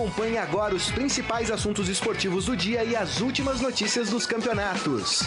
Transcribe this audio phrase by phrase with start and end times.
[0.00, 5.24] Acompanhe agora os principais assuntos esportivos do dia e as últimas notícias dos campeonatos.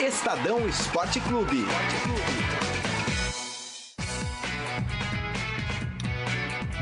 [0.00, 1.66] Estadão Esporte Clube.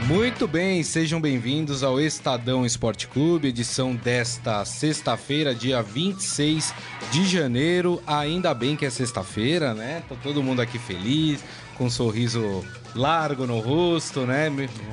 [0.06, 6.74] Muito bem, sejam bem-vindos ao Estadão Esporte Clube, edição desta sexta-feira, dia 26
[7.10, 8.02] de janeiro.
[8.06, 10.02] Ainda bem que é sexta-feira, né?
[10.06, 11.42] Tá todo mundo aqui feliz,
[11.80, 12.62] com um sorriso
[12.94, 14.50] largo no rosto, né?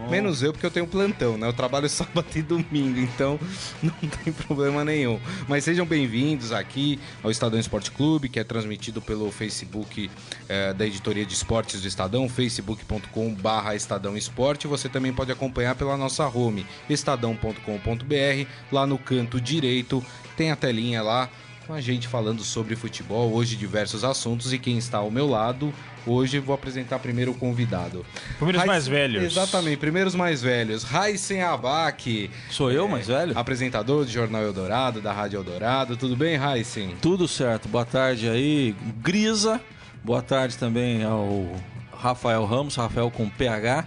[0.10, 1.46] Menos eu, porque eu tenho plantão, né?
[1.46, 3.38] Eu trabalho sábado e domingo, então
[3.84, 3.92] não
[4.24, 5.20] tem problema nenhum.
[5.50, 10.10] Mas sejam bem-vindos aqui ao Estadão Esporte Clube, que é transmitido pelo Facebook
[10.48, 14.66] eh, da Editoria de Esportes do Estadão, facebook.com.br Estadão Esporte.
[14.66, 18.50] Você também pode acompanhar pela nossa home, estadão.com.br.
[18.72, 20.02] Lá no canto direito
[20.38, 21.30] tem a telinha lá
[21.68, 25.74] com a gente falando sobre futebol, hoje diversos assuntos e quem está ao meu lado,
[26.08, 28.06] hoje vou apresentar primeiro o convidado.
[28.38, 29.24] Primeiros Raiz- mais velhos.
[29.24, 30.84] Exatamente, primeiros mais velhos.
[30.84, 33.38] Raíssen Abac, Sou eu, mais velho?
[33.38, 35.98] apresentador do Jornal Eldorado, da Rádio Eldorado.
[35.98, 36.96] Tudo bem, Raíssen?
[37.02, 37.68] Tudo certo.
[37.68, 39.60] Boa tarde aí, Grisa.
[40.04, 41.46] Boa tarde também ao
[41.92, 43.84] Rafael Ramos, Rafael com PH,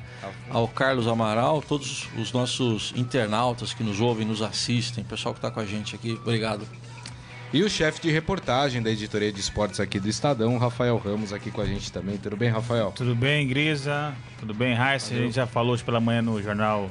[0.51, 5.51] ao Carlos Amaral, todos os nossos internautas que nos ouvem, nos assistem, pessoal que está
[5.51, 6.19] com a gente aqui.
[6.21, 6.67] Obrigado.
[7.53, 11.51] E o chefe de reportagem da Editoria de Esportes aqui do Estadão, Rafael Ramos, aqui
[11.51, 12.17] com a gente também.
[12.17, 12.93] Tudo bem, Rafael?
[12.93, 14.15] Tudo bem, Grisa?
[14.39, 15.13] Tudo bem, Raíssa?
[15.13, 16.89] A gente já falou hoje pela manhã no jornal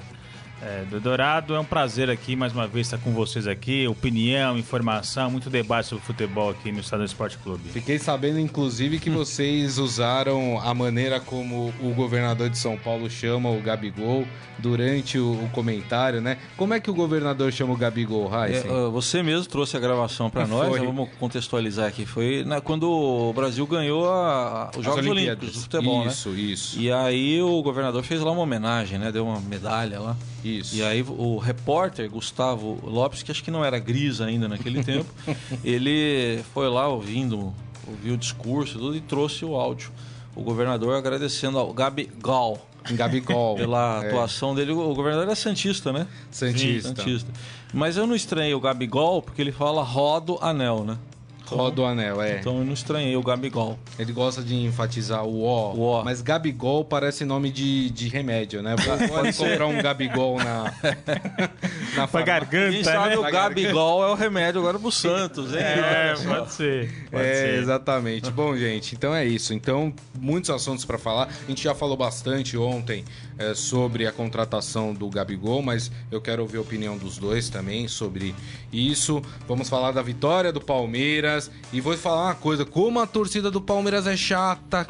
[0.61, 1.53] é, do Dourado.
[1.55, 3.87] É um prazer aqui, mais uma vez, estar com vocês aqui.
[3.87, 7.69] Opinião, informação, muito debate sobre futebol aqui no Estado do Esporte Clube.
[7.69, 13.49] Fiquei sabendo, inclusive, que vocês usaram a maneira como o governador de São Paulo chama
[13.49, 14.25] o Gabigol
[14.57, 16.37] durante o, o comentário, né?
[16.57, 18.69] Como é que o governador chama o Gabigol, Raíssen?
[18.69, 20.85] É, você mesmo trouxe a gravação para nós, né?
[20.85, 22.05] vamos contextualizar aqui.
[22.05, 25.43] Foi na- quando o Brasil ganhou a- a- os As Jogos Olimpíadas.
[25.43, 26.11] Olímpicos do futebol, né?
[26.11, 29.11] Isso, isso, E aí o governador fez lá uma homenagem, né?
[29.11, 30.17] Deu uma medalha lá.
[30.57, 30.75] Isso.
[30.75, 35.09] E aí o repórter Gustavo Lopes, que acho que não era gris ainda naquele tempo,
[35.63, 37.53] ele foi lá ouvindo,
[37.87, 39.91] ouviu o discurso e tudo, e trouxe o áudio.
[40.35, 43.55] O governador agradecendo ao Gabi Gal Gabigol.
[43.57, 44.71] pela é, atuação dele.
[44.71, 46.07] O governador é santista, né?
[46.31, 46.89] Santista.
[46.89, 47.31] Santista.
[47.73, 50.97] Mas eu não estranhei o Gabigol porque ele fala rodo anel, né?
[51.55, 52.39] Roda o anel, é.
[52.39, 53.77] Então eu não estranhei o Gabigol.
[53.97, 56.03] Ele gosta de enfatizar o ó, O ó.
[56.03, 58.75] mas Gabigol parece nome de, de remédio, né?
[59.07, 60.73] Pode comprar um Gabigol na,
[61.95, 63.17] na Pra garganta, Quem sabe né?
[63.17, 65.59] o Gabigol é o remédio agora pro Santos, hein?
[65.59, 66.35] É, só.
[66.35, 67.07] pode ser.
[67.11, 67.53] Pode É, ser.
[67.59, 68.31] exatamente.
[68.31, 69.53] Bom, gente, então é isso.
[69.53, 71.27] Então, muitos assuntos para falar.
[71.45, 73.03] A gente já falou bastante ontem
[73.37, 77.87] é, sobre a contratação do Gabigol, mas eu quero ouvir a opinião dos dois também
[77.87, 78.33] sobre
[78.71, 79.21] isso.
[79.47, 81.38] Vamos falar da vitória do Palmeiras
[81.71, 84.87] e vou falar uma coisa: como a torcida do Palmeiras é chata.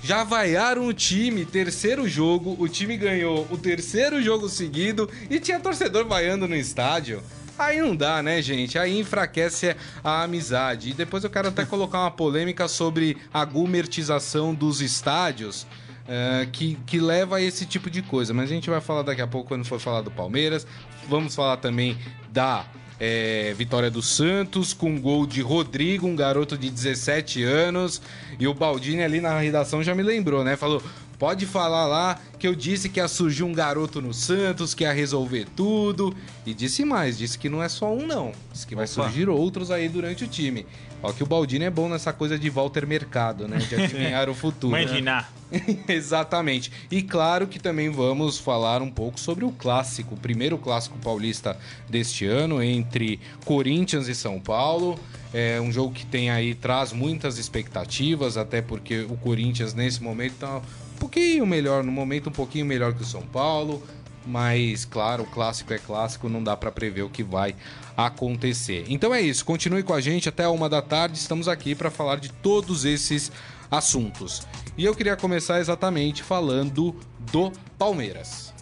[0.00, 5.58] Já vaiaram o time, terceiro jogo, o time ganhou o terceiro jogo seguido e tinha
[5.58, 7.20] torcedor vaiando no estádio.
[7.58, 8.78] Aí não dá, né, gente?
[8.78, 9.74] Aí enfraquece
[10.04, 10.90] a amizade.
[10.90, 15.66] E depois eu quero até colocar uma polêmica sobre a gumertização dos estádios.
[16.08, 18.32] eh, que, que leva a esse tipo de coisa.
[18.32, 20.66] Mas a gente vai falar daqui a pouco quando for falar do Palmeiras.
[21.08, 21.98] Vamos falar também
[22.30, 22.64] da
[23.00, 28.00] é, vitória do Santos com gol de Rodrigo, um garoto de 17 anos.
[28.38, 30.56] E o Baldini ali na redação já me lembrou, né?
[30.56, 30.82] Falou:
[31.18, 34.92] pode falar lá que eu disse que ia surgir um garoto no Santos, que ia
[34.92, 36.14] resolver tudo.
[36.46, 38.32] E disse mais: disse que não é só um, não.
[38.52, 38.94] Disse que vai Opa.
[38.94, 40.66] surgir outros aí durante o time.
[41.02, 43.58] Ó, que o Baldini é bom nessa coisa de Walter Mercado, né?
[43.58, 44.76] De adivinhar o futuro.
[44.76, 45.32] Imaginar.
[45.88, 46.72] Exatamente.
[46.90, 51.56] E claro que também vamos falar um pouco sobre o clássico, o primeiro clássico paulista
[51.88, 54.98] deste ano entre Corinthians e São Paulo.
[55.32, 60.34] É um jogo que tem aí traz muitas expectativas, até porque o Corinthians nesse momento
[60.38, 63.82] tá um pouquinho melhor, no momento um pouquinho melhor que o São Paulo.
[64.26, 67.54] Mas, claro, o clássico é clássico, não dá para prever o que vai
[67.98, 68.84] acontecer.
[68.88, 71.18] Então é isso, continue com a gente até a uma da tarde.
[71.18, 73.32] Estamos aqui para falar de todos esses
[73.68, 74.46] assuntos.
[74.76, 76.94] E eu queria começar exatamente falando
[77.32, 78.54] do Palmeiras.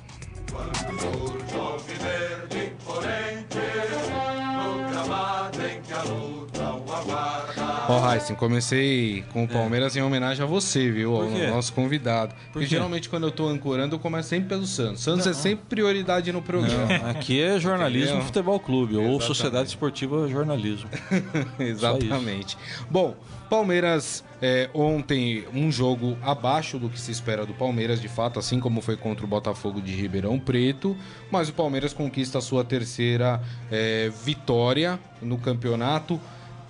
[7.88, 11.15] Ó, Heisen, comecei com o Palmeiras em homenagem a você, viu?
[11.15, 12.35] Ao Por nosso convidado.
[12.53, 12.75] Porque quê?
[12.75, 15.03] geralmente quando eu tô ancorando, eu começo sempre pelo Santos.
[15.03, 16.99] Santos é sempre prioridade no programa.
[16.99, 18.27] Não, aqui é jornalismo Entendeu?
[18.27, 19.25] futebol clube ou Exatamente.
[19.27, 20.88] sociedade esportiva jornalismo.
[21.59, 22.56] Exatamente.
[22.91, 23.15] Bom,
[23.49, 28.59] Palmeiras é, ontem um jogo abaixo do que se espera do Palmeiras, de fato, assim
[28.61, 30.97] como foi contra o Botafogo de Ribeirão Preto,
[31.31, 33.41] mas o Palmeiras conquista a sua terceira
[33.71, 36.21] é, vitória no campeonato.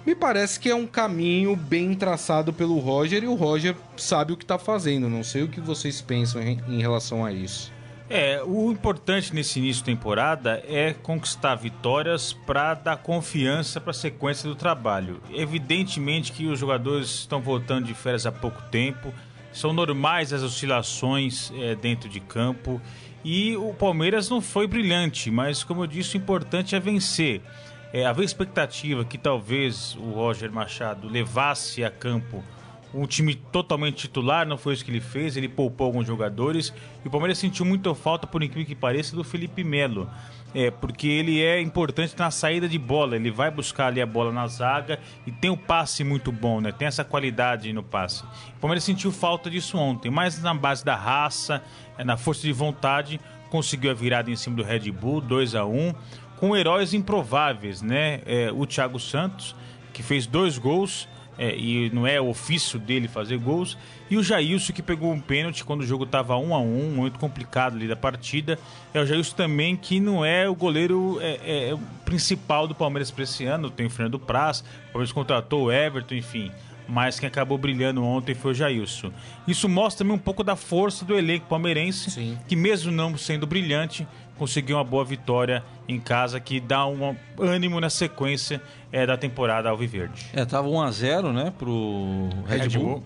[0.06, 4.36] Me parece que é um caminho bem traçado pelo Roger e o Roger sabe o
[4.36, 5.08] que está fazendo.
[5.08, 7.72] Não sei o que vocês pensam em, relação a isso.
[8.08, 13.94] É, o importante nesse início de temporada é conquistar vitórias para dar confiança para a
[13.94, 15.20] sequência do trabalho.
[15.28, 19.12] Evidentemente que os jogadores estão voltando de férias há pouco tempo,
[19.52, 22.80] são normais as oscilações é, dentro de campo
[23.24, 27.42] e o Palmeiras não foi brilhante, mas como eu disse, o importante é vencer.
[27.92, 32.42] É, havia expectativa que talvez o Roger Machado levasse a campo
[32.94, 36.72] um time totalmente titular, não foi isso que ele fez, ele poupou alguns jogadores
[37.04, 40.08] e o Palmeiras sentiu muita falta, por incrível que pareça, do Felipe Melo.
[40.54, 44.32] É, porque ele é importante na saída de bola, ele vai buscar ali a bola
[44.32, 46.72] na zaga e tem o passe muito bom, né?
[46.72, 48.22] Tem essa qualidade no passe.
[48.56, 51.62] O Palmeiras sentiu falta disso ontem, mas na base da raça,
[51.98, 55.66] é, na força de vontade, conseguiu a virada em cima do Red Bull, 2 a
[55.66, 55.92] 1
[56.38, 58.20] com heróis improváveis, né?
[58.26, 59.54] É, o Thiago Santos,
[59.92, 63.76] que fez dois gols é, e não é ofício dele fazer gols.
[64.08, 67.18] E o Jailson, que pegou um pênalti quando o jogo estava 1 a 1 muito
[67.18, 68.58] complicado ali da partida.
[68.94, 73.10] É o Jailson também, que não é o goleiro é, é, é principal do Palmeiras
[73.10, 73.70] para esse ano.
[73.70, 76.50] Tem o Fernando Praz, o Palmeiras contratou o Everton, enfim.
[76.88, 79.10] Mas quem acabou brilhando ontem foi o Jailson.
[79.46, 82.38] Isso mostra também um pouco da força do elenco palmeirense, Sim.
[82.46, 84.06] que mesmo não sendo brilhante,
[84.38, 88.62] conseguiu uma boa vitória em casa que dá um ânimo na sequência
[88.92, 90.26] é, da temporada Alviverde.
[90.32, 93.00] É, tava 1 a 0 né, pro Red, Red Bull.
[93.00, 93.04] Bull.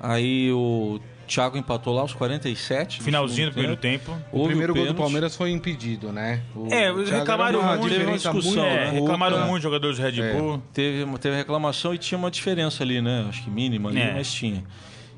[0.00, 3.02] Aí o Thiago empatou lá aos 47.
[3.02, 4.12] Finalzinho do primeiro tempo.
[4.12, 4.24] tempo.
[4.32, 6.42] O primeiro gol do Palmeiras foi impedido, né?
[6.54, 10.32] O é, reclamaram muito, teve uma discussão, muito, é, reclamaram muito jogadores do Red é.
[10.34, 10.62] Bull.
[10.72, 13.26] Teve, teve reclamação e tinha uma diferença ali, né?
[13.28, 14.14] Acho que mínima ali, é.
[14.14, 14.62] mas tinha.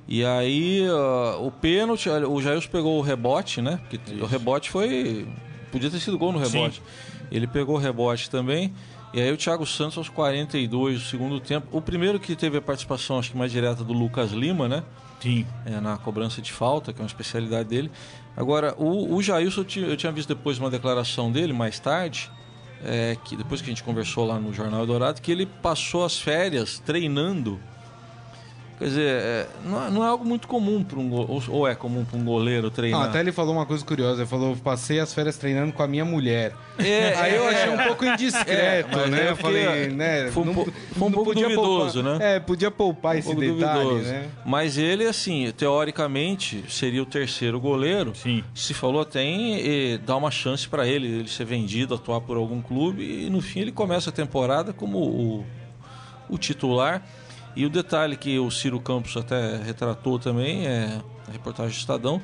[0.07, 3.79] E aí, uh, o pênalti, o Jailson pegou o rebote, né?
[3.83, 4.25] Porque Isso.
[4.25, 5.27] o rebote foi
[5.71, 6.77] Podia ter sido gol no rebote.
[6.77, 7.27] Sim.
[7.31, 8.73] Ele pegou o rebote também.
[9.13, 11.67] E aí o Thiago Santos aos 42 do segundo tempo.
[11.73, 14.83] O primeiro que teve a participação, acho que mais direta, do Lucas Lima, né?
[15.21, 15.47] Sim.
[15.65, 17.91] É, na cobrança de falta, que é uma especialidade dele.
[18.37, 22.31] Agora, o, o Jailson, eu tinha, eu tinha visto depois uma declaração dele, mais tarde,
[22.85, 26.21] é, que depois que a gente conversou lá no Jornal Dourado, que ele passou as
[26.21, 27.59] férias treinando
[28.79, 31.75] Quer dizer, é, não, é, não, é algo muito comum para um ou, ou é
[31.75, 33.01] comum para um goleiro treinar.
[33.01, 34.21] Não, até ele falou uma coisa curiosa.
[34.21, 36.55] Ele falou: passei as férias treinando com a minha mulher.
[36.79, 39.31] É, Aí eu achei um pouco indiscreto, é, né?
[39.31, 40.31] Eu falei, né?
[40.31, 42.37] Foi um, não, foi um pouco duvidoso, poupar, né?
[42.37, 44.05] É, podia poupar um esse detalhe, duvidoso.
[44.05, 44.29] né?
[44.47, 48.15] Mas ele, assim, teoricamente, seria o terceiro goleiro.
[48.15, 48.45] Sim.
[48.55, 52.63] Se falou até em dar uma chance para ele, ele ser vendido, atuar por algum
[52.63, 55.47] clube e no fim ele começa a temporada como o,
[56.29, 57.03] o titular.
[57.57, 62.23] E o detalhe que o Ciro Campos até retratou também, é a reportagem do Estadão,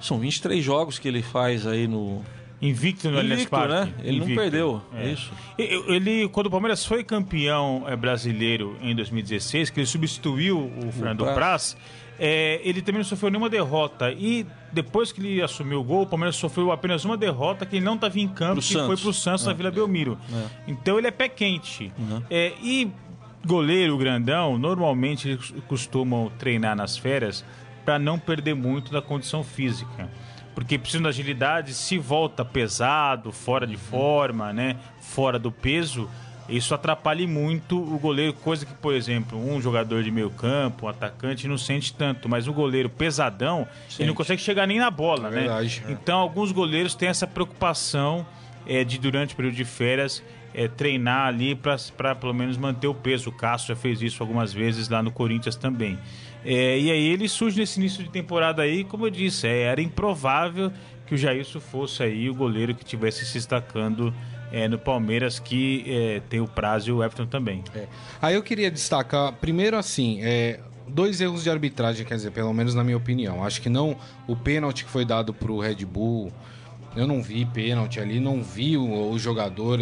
[0.00, 2.24] são 23 jogos que ele faz aí no,
[2.62, 3.92] Invicto no Invicto, né?
[4.00, 4.28] Ele Invicto.
[4.28, 5.10] não perdeu, é.
[5.10, 5.32] isso.
[5.56, 11.22] Ele, quando o Palmeiras foi campeão é, brasileiro em 2016, que ele substituiu o Fernando
[11.22, 11.74] o Praz,
[12.18, 14.12] é, ele também não sofreu nenhuma derrota.
[14.12, 17.84] E depois que ele assumiu o gol, o Palmeiras sofreu apenas uma derrota que ele
[17.84, 18.86] não estava em campo, pro que Santos.
[18.88, 19.48] foi para o Santos é.
[19.48, 20.18] na Vila Belmiro.
[20.30, 20.44] É.
[20.68, 21.90] Então ele é pé quente.
[21.98, 22.22] Uhum.
[22.28, 22.92] É, e
[23.46, 27.44] goleiro grandão, normalmente eles costumam treinar nas férias
[27.84, 30.10] para não perder muito da condição física.
[30.54, 36.08] Porque precisam da agilidade, se volta pesado, fora de forma, né, fora do peso,
[36.50, 40.88] isso atrapalha muito o goleiro, coisa que, por exemplo, um jogador de meio campo, um
[40.88, 44.02] atacante, não sente tanto, mas o goleiro pesadão, Sente.
[44.02, 45.40] ele não consegue chegar nem na bola, é né?
[45.42, 45.82] Verdade.
[45.88, 48.26] Então, alguns goleiros têm essa preocupação
[48.66, 50.22] é, de, durante o período de férias,
[50.54, 53.30] é, treinar ali para pelo menos manter o peso.
[53.30, 55.98] O Castro já fez isso algumas vezes lá no Corinthians também.
[56.44, 59.80] É, e aí ele surge nesse início de temporada aí, como eu disse, é, era
[59.80, 60.72] improvável
[61.06, 64.14] que o Jailson fosse aí o goleiro que tivesse se destacando
[64.52, 67.62] é, no Palmeiras, que é, tem o prazo e o Everton também.
[67.74, 67.86] É.
[68.22, 72.74] Aí eu queria destacar, primeiro assim, é, dois erros de arbitragem, quer dizer, pelo menos
[72.74, 73.44] na minha opinião.
[73.44, 76.32] Acho que não o pênalti que foi dado para o Red Bull,
[76.96, 79.78] eu não vi pênalti ali, não vi o, o jogador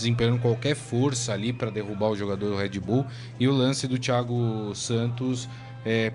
[0.00, 3.06] desempenhando qualquer força ali para derrubar o jogador do Red Bull.
[3.38, 5.48] E o lance do Thiago Santos
[5.84, 6.12] é,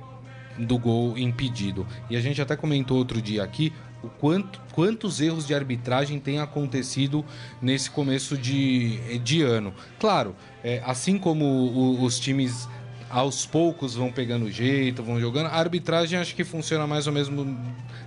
[0.58, 1.88] do gol impedido.
[2.10, 3.72] E a gente até comentou outro dia aqui
[4.04, 7.25] o quanto, quantos erros de arbitragem tem acontecido
[7.62, 9.74] nesse começo de, de ano.
[10.00, 12.70] Claro, é, assim como o, os times
[13.16, 15.46] aos poucos vão pegando jeito, vão jogando.
[15.46, 17.30] A arbitragem acho que funciona mais ou menos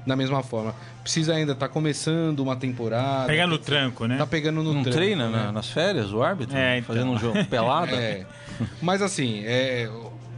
[0.06, 0.74] da mesma forma.
[1.02, 3.26] Precisa ainda, tá começando uma temporada.
[3.26, 4.18] Pegando no tranco, né?
[4.18, 4.98] Tá pegando no Não tranco.
[4.98, 5.50] treina né?
[5.50, 6.54] nas férias o árbitro?
[6.54, 6.94] É, então.
[6.94, 7.96] Fazendo um jogo pelada?
[7.96, 8.26] É.
[8.82, 9.88] Mas assim, é,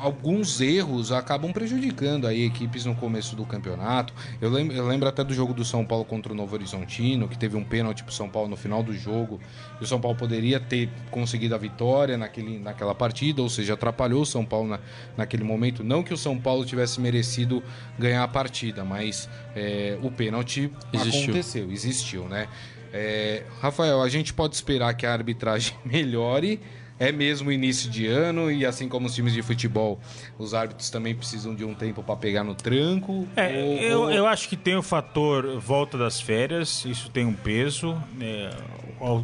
[0.00, 4.12] alguns erros acabam prejudicando aí equipes no começo do campeonato.
[4.40, 7.38] Eu lembro, eu lembro até do jogo do São Paulo contra o Novo Horizontino, que
[7.38, 9.40] teve um pênalti pro São Paulo no final do jogo.
[9.80, 14.22] E o São Paulo poderia ter conseguido a vitória naquele, naquela partida, ou seja, atrapalhou
[14.22, 14.80] o São Paulo na,
[15.16, 15.84] naquele momento.
[15.84, 17.62] Não que o São Paulo tivesse merecido
[17.98, 21.22] ganhar a partida, mas é, o pênalti existiu.
[21.22, 22.48] aconteceu, existiu, né?
[22.92, 26.60] É, Rafael, a gente pode esperar que a arbitragem melhore
[27.00, 29.98] é mesmo início de ano e assim como os times de futebol,
[30.38, 33.26] os árbitros também precisam de um tempo para pegar no tranco?
[33.34, 34.12] É, ou, eu, ou...
[34.12, 37.96] eu acho que tem o fator volta das férias, isso tem um peso.
[38.20, 38.50] É,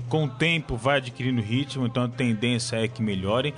[0.08, 3.52] com o tempo vai adquirindo ritmo, então a tendência é que melhorem.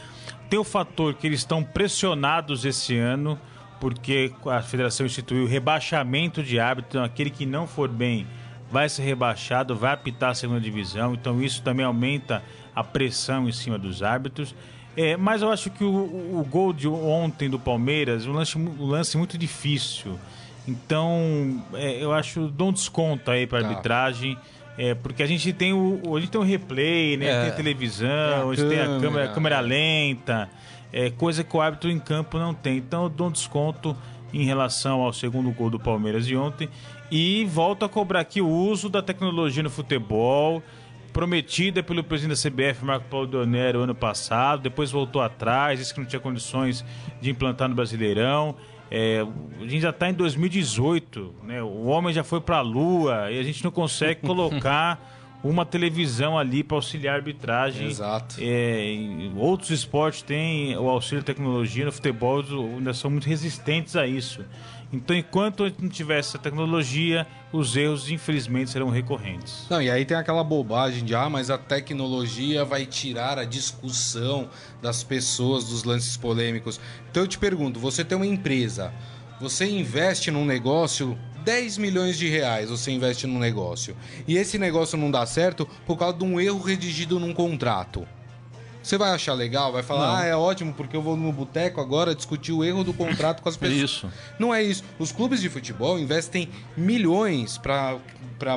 [0.50, 3.38] Tem o fator que eles estão pressionados esse ano,
[3.80, 8.26] porque a federação instituiu o rebaixamento de árbitro, então aquele que não for bem
[8.70, 12.42] vai ser rebaixado, vai apitar a segunda divisão, então isso também aumenta
[12.78, 14.54] a pressão em cima dos árbitros.
[14.97, 18.87] É, mas eu acho que o, o, gol de ontem do Palmeiras, um lance, um
[18.87, 20.18] lance muito difícil.
[20.66, 23.68] Então, é, eu acho, dou um desconto aí para tá.
[23.68, 24.38] arbitragem.
[24.76, 27.26] É, porque a gente tem o, a gente tem o replay, né?
[27.26, 30.49] É, tem a televisão, a, gente tem a câmera, a câmera lenta,
[30.92, 32.76] é, coisa que o árbitro em campo não tem.
[32.76, 33.97] Então eu dou um desconto
[34.32, 36.68] em relação ao segundo gol do Palmeiras de ontem.
[37.11, 40.62] E volto a cobrar aqui o uso da tecnologia no futebol
[41.18, 45.98] prometida pelo presidente da CBF, Marco Paulo Donero, ano passado, depois voltou atrás, disse que
[45.98, 46.84] não tinha condições
[47.20, 48.54] de implantar no Brasileirão.
[48.88, 49.26] É,
[49.58, 51.60] a gente já está em 2018, né?
[51.60, 56.38] o homem já foi para a Lua e a gente não consegue colocar uma televisão
[56.38, 57.87] ali para auxiliar a arbitragem.
[57.87, 58.37] Exato.
[58.40, 58.95] É,
[59.37, 62.42] outros esportes têm o auxílio de tecnologia, no futebol
[62.76, 64.45] ainda são muito resistentes a isso.
[64.90, 69.66] Então, enquanto a gente não tiver essa tecnologia, os erros, infelizmente, serão recorrentes.
[69.68, 74.49] Não, e aí tem aquela bobagem de, ah, mas a tecnologia vai tirar a discussão
[74.80, 76.80] das pessoas dos lances polêmicos.
[77.11, 78.90] Então eu te pergunto, você tem uma empresa,
[79.38, 84.98] você investe num negócio 10 milhões de reais você investe num negócio e esse negócio
[84.98, 88.06] não dá certo por causa de um erro redigido num contrato.
[88.82, 90.16] Você vai achar legal, vai falar, não.
[90.16, 93.48] ah, é ótimo porque eu vou no boteco agora discutir o erro do contrato com
[93.48, 93.80] as pessoas.
[93.80, 94.12] Isso.
[94.38, 94.84] Não é isso.
[94.98, 97.98] Os clubes de futebol investem milhões para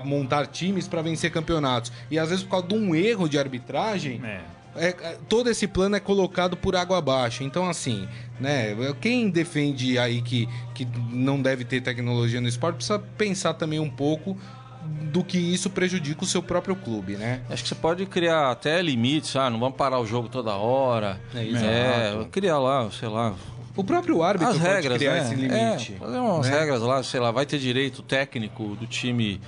[0.04, 1.94] montar times para vencer campeonatos.
[2.10, 4.42] E às vezes por causa de um erro de arbitragem, é.
[4.76, 7.44] É, todo esse plano é colocado por água abaixo.
[7.44, 8.08] Então, assim,
[8.42, 8.76] né?
[9.00, 13.90] Quem defende aí que, que não deve ter tecnologia no esporte precisa pensar também um
[13.90, 14.38] pouco
[15.12, 17.42] do que isso prejudica o seu próprio clube, né?
[17.50, 21.22] Acho que você pode criar até limites, ah, não vamos parar o jogo toda hora.
[21.36, 23.36] É, é criar lá, sei lá.
[23.76, 25.24] O próprio árbitro As regras, criar né?
[25.24, 25.94] esse limite.
[25.94, 26.60] É, fazer umas né?
[26.60, 29.40] regras lá, sei lá, vai ter direito técnico do time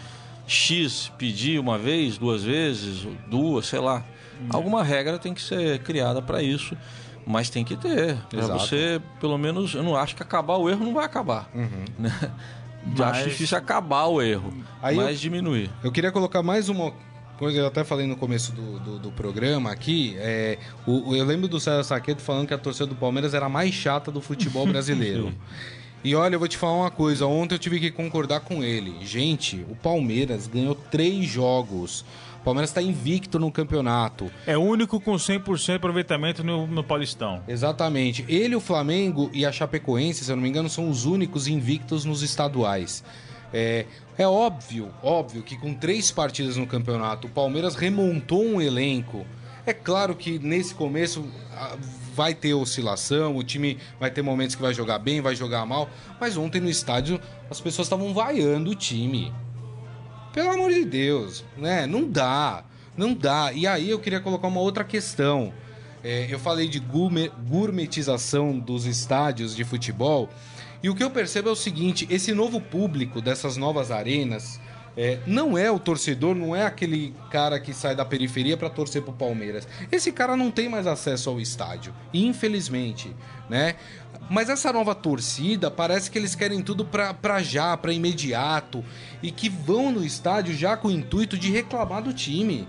[0.47, 4.03] X pedir uma vez, duas vezes, duas, sei lá.
[4.41, 4.47] Hum.
[4.51, 6.77] Alguma regra tem que ser criada para isso,
[7.25, 8.17] mas tem que ter.
[8.29, 11.49] Para você, pelo menos, eu não acho que acabar o erro não vai acabar.
[11.53, 11.85] Uhum.
[11.99, 12.31] Né?
[12.85, 12.99] Mas...
[12.99, 15.69] Acho difícil acabar o erro, Aí mas eu, diminuir.
[15.83, 16.93] Eu queria colocar mais uma
[17.37, 20.15] coisa, eu até falei no começo do, do, do programa aqui.
[20.17, 23.49] É, o, eu lembro do César Saqueto falando que a torcida do Palmeiras era a
[23.49, 25.33] mais chata do futebol brasileiro.
[26.03, 27.25] E olha, eu vou te falar uma coisa.
[27.25, 28.97] Ontem eu tive que concordar com ele.
[29.05, 32.03] Gente, o Palmeiras ganhou três jogos.
[32.43, 34.29] O Palmeiras está invicto no campeonato.
[34.45, 37.41] É o único com 100% de aproveitamento no, no Paulistão.
[37.47, 38.25] Exatamente.
[38.27, 42.03] Ele, o Flamengo e a Chapecoense, se eu não me engano, são os únicos invictos
[42.03, 43.01] nos estaduais.
[43.53, 43.85] É,
[44.17, 49.25] é óbvio, óbvio que com três partidas no campeonato, o Palmeiras remontou um elenco.
[49.65, 51.25] É claro que nesse começo
[52.13, 55.89] vai ter oscilação, o time vai ter momentos que vai jogar bem, vai jogar mal,
[56.19, 59.31] mas ontem no estádio as pessoas estavam vaiando o time.
[60.33, 61.85] Pelo amor de Deus, né?
[61.85, 62.65] Não dá,
[62.97, 63.53] não dá.
[63.53, 65.53] E aí eu queria colocar uma outra questão.
[66.03, 70.27] É, eu falei de gourmetização dos estádios de futebol.
[70.81, 74.59] E o que eu percebo é o seguinte: esse novo público dessas novas arenas
[74.95, 79.01] é, não é o torcedor, não é aquele cara que sai da periferia para torcer
[79.01, 79.67] pro Palmeiras.
[79.91, 83.15] Esse cara não tem mais acesso ao estádio, infelizmente,
[83.49, 83.75] né?
[84.29, 88.83] Mas essa nova torcida parece que eles querem tudo pra, já, pra imediato.
[89.21, 92.67] E que vão no estádio já com o intuito de reclamar do time.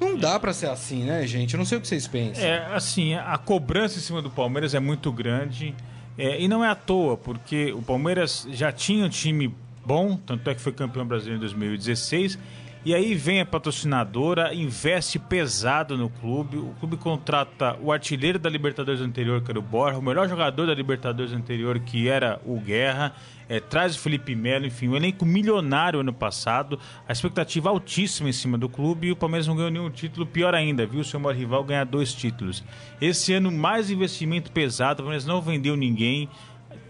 [0.00, 1.54] Não dá para ser assim, né, gente?
[1.54, 2.44] Eu não sei o que vocês pensam.
[2.44, 5.74] É, assim, a cobrança em cima do Palmeiras é muito grande.
[6.18, 10.48] É, e não é à toa, porque o Palmeiras já tinha um time bom, tanto
[10.50, 12.38] é que foi campeão brasileiro em 2016.
[12.84, 16.56] E aí vem a patrocinadora, investe pesado no clube.
[16.56, 20.66] O clube contrata o artilheiro da Libertadores anterior, que era o Borja, o melhor jogador
[20.66, 23.14] da Libertadores anterior, que era o Guerra.
[23.48, 28.32] É, traz o Felipe Melo, enfim, um elenco milionário ano passado, a expectativa altíssima em
[28.32, 31.36] cima do clube e o Palmeiras não ganhou nenhum título, pior ainda, viu seu maior
[31.36, 32.64] rival ganhar dois títulos.
[33.00, 36.28] Esse ano, mais investimento pesado, o Palmeiras não vendeu ninguém,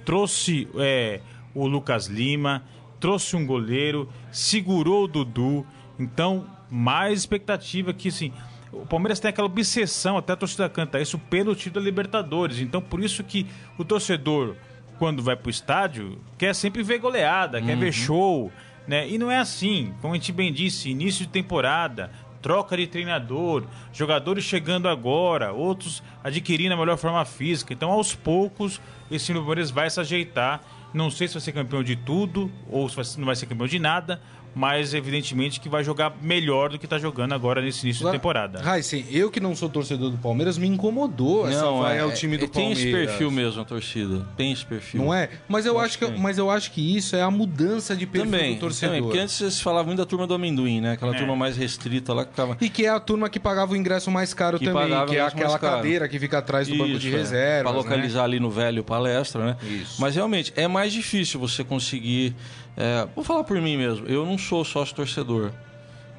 [0.05, 1.21] trouxe é,
[1.53, 2.63] o Lucas Lima,
[3.01, 5.67] trouxe um goleiro, segurou o Dudu,
[5.99, 8.33] então, mais expectativa que, assim,
[8.73, 12.59] o Palmeiras tem aquela obsessão, até a torcida canta isso, pelo título da Libertadores.
[12.59, 13.47] Então, por isso que
[13.77, 14.57] o torcedor,
[14.99, 17.67] quando vai pro estádio, quer sempre ver goleada, uhum.
[17.67, 18.51] quer ver show,
[18.87, 19.09] né?
[19.09, 19.93] E não é assim.
[20.01, 26.03] Como a gente bem disse, início de temporada, troca de treinador, jogadores chegando agora, outros
[26.25, 27.73] adquirindo a melhor forma física.
[27.73, 28.81] Então, aos poucos,
[29.11, 30.61] esse Palmeiras vai se ajeitar.
[30.93, 33.79] Não sei se vai ser campeão de tudo ou se não vai ser campeão de
[33.79, 34.21] nada,
[34.55, 38.61] mas evidentemente que vai jogar melhor do que está jogando agora nesse início de temporada.
[38.61, 42.13] Raíssen, eu que não sou torcedor do Palmeiras, me incomodou não, essa vai é, ao
[42.13, 42.83] time do tem Palmeiras.
[42.83, 45.03] Tem esse perfil mesmo a torcida, tem esse perfil.
[45.03, 45.31] Não é?
[45.49, 48.07] Mas eu, eu acho que, que mas eu acho que isso é a mudança de
[48.07, 48.97] perfil também, do torcedor.
[48.97, 50.93] Também, porque antes se falava muito da turma do amendoim, né?
[50.93, 51.19] Aquela é.
[51.19, 52.57] turma mais restrita lá que ficava...
[52.61, 55.23] E que é a turma que pagava o ingresso mais caro que também, que é
[55.23, 57.17] aquela cadeira que fica atrás do isso, banco de é.
[57.17, 57.71] reserva.
[57.71, 58.25] Para localizar né?
[58.25, 59.57] ali no velho palestra, né?
[59.63, 60.01] Isso.
[60.01, 62.35] Mas realmente é mais difícil você conseguir
[62.77, 64.07] é, vou falar por mim mesmo.
[64.07, 65.53] Eu não sou sócio torcedor.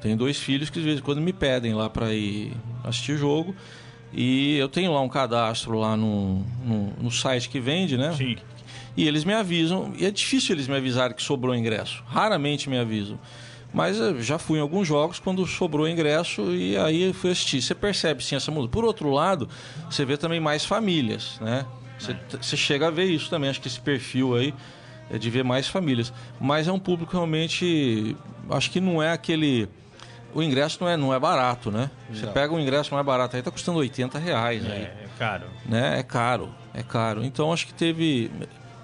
[0.00, 2.52] Tenho dois filhos que de vez em quando me pedem lá para ir
[2.82, 3.54] assistir jogo.
[4.12, 8.12] E eu tenho lá um cadastro lá no, no, no, site que vende, né?
[8.12, 8.36] Sim.
[8.96, 9.92] E eles me avisam.
[9.98, 12.04] E é difícil eles me avisarem que sobrou ingresso.
[12.06, 13.18] Raramente me avisam.
[13.72, 17.60] Mas eu já fui em alguns jogos quando sobrou ingresso e aí eu fui assistir.
[17.60, 18.70] Você percebe sim essa mudança.
[18.70, 19.48] Por outro lado,
[19.90, 21.66] você vê também mais famílias, né?
[22.04, 22.36] Você, é.
[22.40, 23.50] você chega a ver isso também.
[23.50, 24.54] Acho que esse perfil aí
[25.10, 26.12] é de ver mais famílias.
[26.40, 28.16] Mas é um público realmente.
[28.50, 29.68] Acho que não é aquele.
[30.34, 31.90] O ingresso não é, não é barato, né?
[32.10, 34.64] Você pega um ingresso mais barato aí, tá custando 80 reais.
[34.64, 35.44] É, aí, é caro.
[35.64, 36.00] Né?
[36.00, 37.24] É caro, é caro.
[37.24, 38.30] Então acho que teve.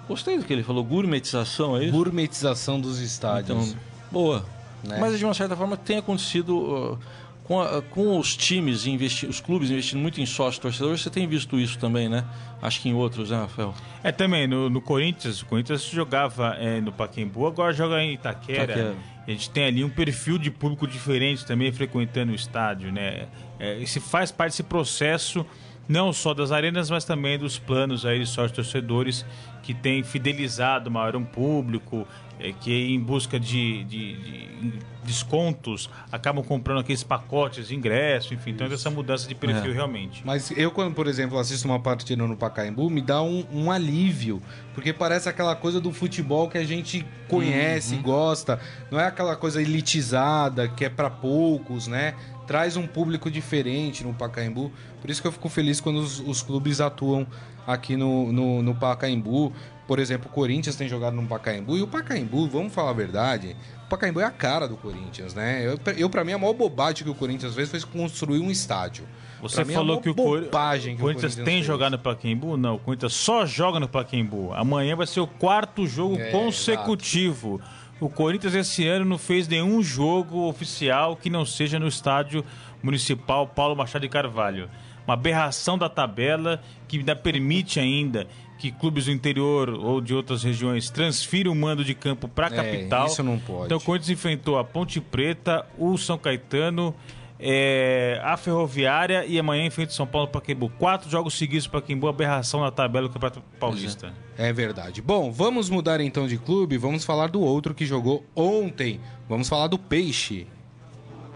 [0.07, 1.91] Gostei do que ele falou, gourmetização, é isso?
[1.91, 3.67] Gourmetização dos estádios.
[3.69, 4.45] Então, boa.
[4.83, 4.97] Né?
[4.99, 6.57] Mas de uma certa forma tem acontecido.
[6.57, 6.99] Uh,
[7.43, 11.27] com, a, com os times, investi os clubes investindo muito em sócio torcedor, você tem
[11.27, 12.23] visto isso também, né?
[12.61, 13.73] Acho que em outros, né, Rafael?
[14.03, 14.47] É, também.
[14.47, 18.63] No, no Corinthians, o Corinthians jogava é, no Paquembu, agora joga em Itaquera.
[18.63, 18.95] Itaquera.
[19.27, 23.27] A gente tem ali um perfil de público diferente também frequentando o estádio, né?
[23.59, 25.45] É, e se faz parte desse processo
[25.87, 29.25] não só das arenas, mas também dos planos aí de sócios torcedores
[29.61, 32.07] que tem fidelizado maior um público,
[32.41, 38.51] é, que em busca de, de, de, descontos acabam comprando aqueles pacotes de ingresso, enfim,
[38.51, 39.73] então essa mudança de perfil é.
[39.73, 40.23] realmente.
[40.25, 44.41] Mas eu, quando, por exemplo, assisto uma partida no Pacaembu, me dá um, um alívio,
[44.73, 48.01] porque parece aquela coisa do futebol que a gente conhece, uhum.
[48.01, 52.15] gosta, não é aquela coisa elitizada, que é para poucos, né?
[52.47, 56.41] Traz um público diferente no Pacaembu, por isso que eu fico feliz quando os, os
[56.41, 57.25] clubes atuam
[57.65, 59.53] aqui no, no, no Pacaembu.
[59.91, 63.57] Por exemplo, o Corinthians tem jogado no Pacaembu e o Pacaembu, vamos falar a verdade,
[63.85, 65.67] o Pacaembu é a cara do Corinthians, né?
[65.67, 69.03] Eu, eu para mim, a maior bobagem que o Corinthians fez foi construir um estádio.
[69.41, 70.43] Você mim, falou que o, Cor...
[70.43, 71.65] que o Corinthians tem fez.
[71.65, 72.55] jogado no Pacaembu?
[72.55, 74.53] Não, o Corinthians só joga no Pacaembu.
[74.53, 77.59] Amanhã vai ser o quarto jogo é, consecutivo.
[77.61, 77.81] Exato.
[77.99, 82.45] O Corinthians esse ano não fez nenhum jogo oficial que não seja no estádio
[82.81, 84.69] municipal Paulo Machado de Carvalho.
[85.05, 88.27] Uma aberração da tabela que ainda permite ainda
[88.61, 92.51] que clubes do interior ou de outras regiões transfiram o mando de campo para a
[92.51, 93.07] é, capital.
[93.07, 93.65] Isso não pode.
[93.65, 96.93] Então, o Corinthians enfrentou a Ponte Preta, o São Caetano,
[97.39, 100.69] é, a Ferroviária e amanhã enfrenta o São Paulo para Pacaembu.
[100.77, 104.13] Quatro jogos seguidos para Pacaembu, aberração na tabela do Campeonato Paulista.
[104.37, 104.49] É.
[104.49, 105.01] é verdade.
[105.01, 108.99] Bom, vamos mudar então de clube, vamos falar do outro que jogou ontem.
[109.27, 110.45] Vamos falar do Peixe.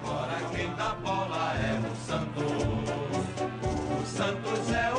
[0.03, 2.53] Agora quem dá bola é o Santos.
[3.99, 4.94] O Santos é o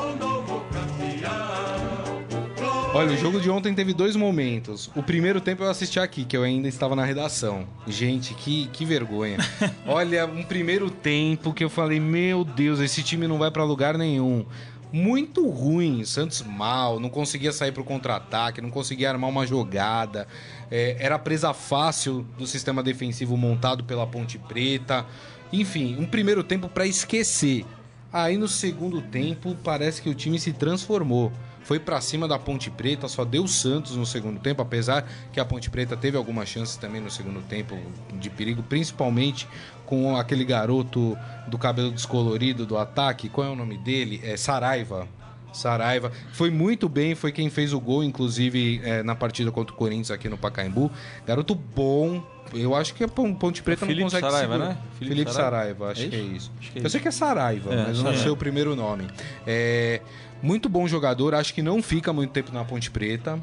[2.96, 4.90] Olha, o jogo de ontem teve dois momentos.
[4.96, 7.66] O primeiro tempo eu assisti aqui, que eu ainda estava na redação.
[7.86, 9.36] Gente, que, que vergonha.
[9.86, 13.98] Olha, um primeiro tempo que eu falei, meu Deus, esse time não vai para lugar
[13.98, 14.46] nenhum
[14.92, 16.04] muito ruim.
[16.04, 20.26] Santos mal, não conseguia sair para o contra-ataque, não conseguia armar uma jogada.
[20.70, 25.04] É, era presa fácil do sistema defensivo montado pela Ponte Preta.
[25.52, 27.66] Enfim, um primeiro tempo para esquecer.
[28.12, 31.30] Aí no segundo tempo parece que o time se transformou.
[31.66, 35.44] Foi para cima da Ponte Preta, só deu Santos no segundo tempo, apesar que a
[35.44, 37.76] Ponte Preta teve algumas chances também no segundo tempo
[38.20, 39.48] de perigo, principalmente
[39.84, 43.28] com aquele garoto do cabelo descolorido do ataque.
[43.28, 44.20] Qual é o nome dele?
[44.22, 45.08] É Saraiva.
[45.52, 46.12] Saraiva.
[46.32, 50.10] Foi muito bem, foi quem fez o gol, inclusive, é, na partida contra o Corinthians
[50.12, 50.90] aqui no Pacaembu.
[51.26, 52.22] Garoto bom.
[52.54, 54.68] Eu acho que a Ponte Preta Felipe não consegue Saraiva, segurar.
[54.70, 54.78] né?
[54.98, 56.20] Felipe, Felipe Saraiva, Saraiva, acho é que é.
[56.20, 56.90] Acho que é eu isso.
[56.90, 58.22] sei que é Saraiva, É, mas eu não Saraiva.
[58.22, 59.06] sei o primeiro nome.
[59.44, 60.00] É,
[60.46, 63.38] muito bom jogador, acho que não fica muito tempo na Ponte Preta.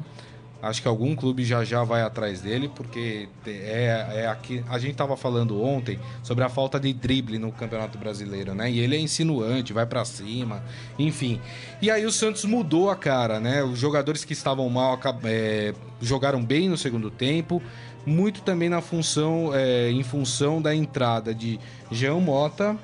[0.62, 4.64] Acho que algum clube já já vai atrás dele, porque é, é aqui.
[4.66, 8.70] A gente estava falando ontem sobre a falta de drible no Campeonato Brasileiro, né?
[8.70, 10.62] E ele é insinuante, vai para cima,
[10.98, 11.38] enfim.
[11.82, 13.62] E aí o Santos mudou a cara, né?
[13.62, 17.62] Os jogadores que estavam mal é, jogaram bem no segundo tempo,
[18.06, 22.78] muito também na função, é, em função da entrada de Jean Mota,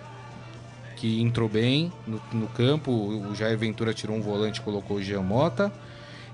[1.00, 2.90] que entrou bem no, no campo.
[2.92, 5.72] O Jair Ventura tirou um volante e colocou o Jean Mota.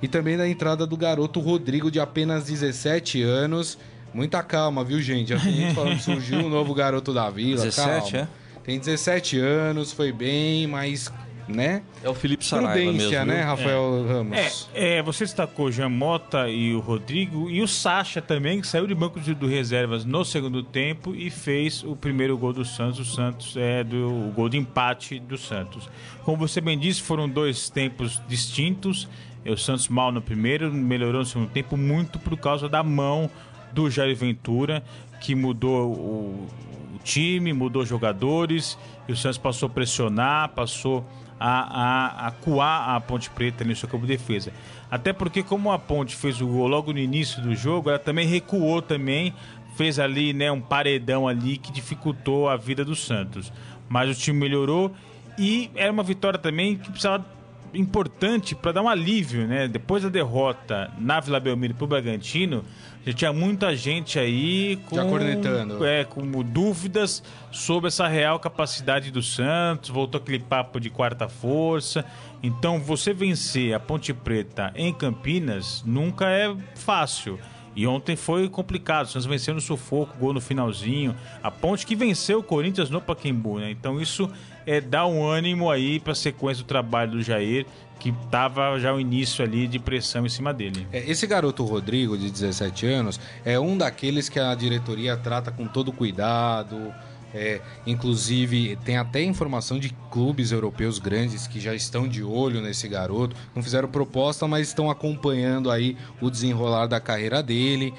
[0.02, 3.79] E também da entrada do garoto Rodrigo, de apenas 17 anos.
[4.12, 5.29] Muita calma, viu, gente?
[5.29, 7.64] Já tem gente falando que surgiu um novo garoto da vila.
[7.64, 8.29] 17, calma.
[8.33, 8.62] é?
[8.64, 11.12] Tem 17 anos, foi bem, mas,
[11.48, 11.82] né?
[12.02, 13.26] É o Felipe Saraiva Prudência, mesmo.
[13.26, 13.42] né?
[13.42, 14.68] Rafael Ramos?
[14.74, 18.66] É, é, você destacou o Jean Mota e o Rodrigo e o Sacha também, que
[18.66, 22.64] saiu de banco de do reservas no segundo tempo e fez o primeiro gol do
[22.64, 22.98] Santos.
[22.98, 25.88] O Santos é do o gol de empate do Santos.
[26.24, 29.09] Como você bem disse, foram dois tempos distintos.
[29.44, 33.30] É, O Santos mal no primeiro, melhorou no segundo tempo muito por causa da mão
[33.72, 34.82] do Jair Ventura,
[35.20, 36.48] que mudou o,
[36.94, 38.76] o time, mudou jogadores,
[39.09, 41.06] e o Santos passou a pressionar, passou
[41.38, 44.53] a, a, a coar a Ponte Preta no seu campo de defesa.
[44.90, 48.27] Até porque, como a Ponte fez o gol logo no início do jogo, ela também
[48.27, 49.35] recuou também,
[49.77, 53.53] fez ali né, um paredão ali que dificultou a vida do Santos.
[53.88, 54.92] Mas o time melhorou
[55.38, 57.25] e era uma vitória também que precisava
[57.74, 59.68] importante para dar um alívio, né?
[59.68, 62.64] Depois da derrota na Vila Belmiro pro Bragantino,
[63.07, 65.85] já tinha muita gente aí com, Já cornetando.
[65.85, 72.05] É, com dúvidas sobre essa real capacidade do Santos, voltou aquele papo de quarta força.
[72.42, 77.38] Então, você vencer a Ponte Preta em Campinas nunca é fácil.
[77.76, 81.14] E ontem foi complicado, o Santos venceu no sufoco, gol no finalzinho.
[81.42, 83.70] A Ponte que venceu o Corinthians no Paquembu, né?
[83.70, 84.31] Então isso
[84.66, 87.64] é um ânimo aí para a sequência do trabalho do Jair,
[87.98, 90.87] que tava já o início ali de pressão em cima dele.
[90.92, 95.66] É, Esse garoto Rodrigo, de 17 anos, é um daqueles que a diretoria trata com
[95.66, 96.92] todo cuidado.
[97.35, 102.88] é, inclusive, tem até informação de clubes europeus grandes que já estão de olho nesse
[102.88, 103.37] garoto.
[103.55, 107.92] Não fizeram proposta, mas estão acompanhando aí o desenrolar da carreira dele.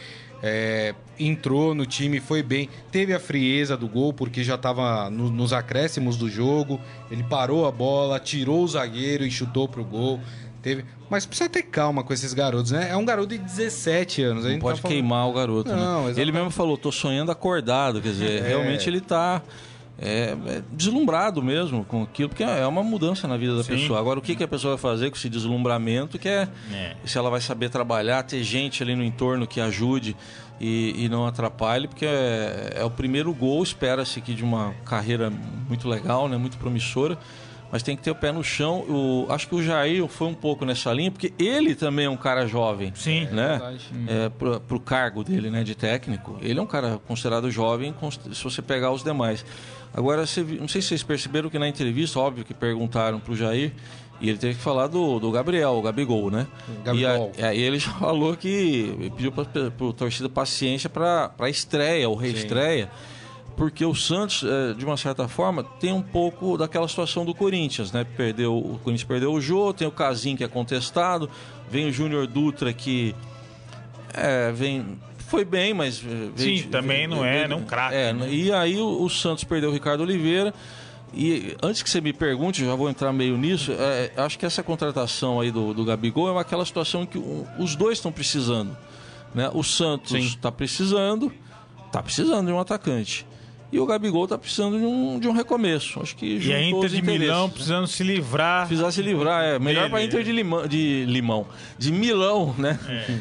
[0.44, 2.70] É, entrou no time, foi bem.
[2.92, 6.80] Teve a frieza do gol, porque já estava nos acréscimos do jogo.
[7.10, 10.20] Ele parou a bola, tirou o zagueiro e chutou pro gol.
[10.62, 10.86] Teve...
[11.10, 12.90] Mas precisa ter calma com esses garotos, né?
[12.92, 14.44] É um garoto de 17 anos.
[14.44, 16.14] Não pode tá falando- queimar o garoto, Não, né?
[16.18, 18.48] Ele mesmo falou, tô sonhando acordado, quer dizer, É.
[18.50, 19.42] realmente ele tá
[20.00, 23.74] é, é, deslumbrado mesmo com aquilo, porque é uma mudança na vida da Sim.
[23.76, 24.00] pessoa.
[24.00, 26.96] Agora, o que, que a pessoa vai fazer com esse deslumbramento, que é, É.
[27.06, 30.16] se ela vai saber trabalhar, ter gente ali no entorno que ajude
[30.62, 35.32] e, e não atrapalhe, porque é, é o primeiro gol, espera-se aqui de uma carreira
[35.68, 37.18] muito legal, né, muito promissora,
[37.72, 38.80] mas tem que ter o pé no chão.
[38.88, 42.16] O, acho que o Jair foi um pouco nessa linha, porque ele também é um
[42.16, 42.94] cara jovem.
[42.96, 43.26] Sim.
[43.26, 43.50] Né?
[43.50, 43.86] Verdade.
[44.08, 46.38] É, pro, pro cargo dele, né, de técnico.
[46.42, 47.94] Ele é um cara considerado jovem,
[48.32, 49.44] se você pegar os demais.
[49.94, 50.22] Agora,
[50.60, 53.74] não sei se vocês perceberam que na entrevista, óbvio que perguntaram pro Jair,
[54.22, 56.48] e ele teve que falar do, do Gabriel, o Gabigol, né?
[56.84, 57.32] Gabigol.
[57.38, 61.50] E, a- e ele já falou que ele pediu pra, pro torcida paciência pra, pra
[61.50, 62.90] estreia, ou reestreia,
[63.56, 67.92] porque o Santos, eh, de uma certa forma, tem um pouco daquela situação do Corinthians,
[67.92, 68.04] né?
[68.16, 71.28] Perdeu, o Corinthians perdeu o Jô, tem o Casim que é contestado,
[71.70, 73.16] vem o Júnior Dutra que
[74.14, 78.28] é, vem foi bem, mas eh, veio Sim, também não é, não craque, É, né?
[78.30, 80.54] e aí o, o Santos perdeu o Ricardo Oliveira.
[81.14, 83.72] E antes que você me pergunte, já vou entrar meio nisso.
[83.72, 87.76] é, acho que essa contratação aí do, do Gabigol é aquela situação que o- os
[87.78, 88.76] dois estão precisando.
[89.34, 89.50] Né?
[89.54, 91.32] O Santos está precisando,
[91.86, 93.26] está precisando de um atacante.
[93.72, 96.00] E o Gabigol está precisando de um, de um recomeço.
[96.02, 97.54] Acho que E a Inter de Milão né?
[97.54, 98.66] precisando se livrar.
[98.68, 101.46] Precisar se livrar, é melhor para Inter de, Lima, de Limão,
[101.78, 102.80] de Milão, né?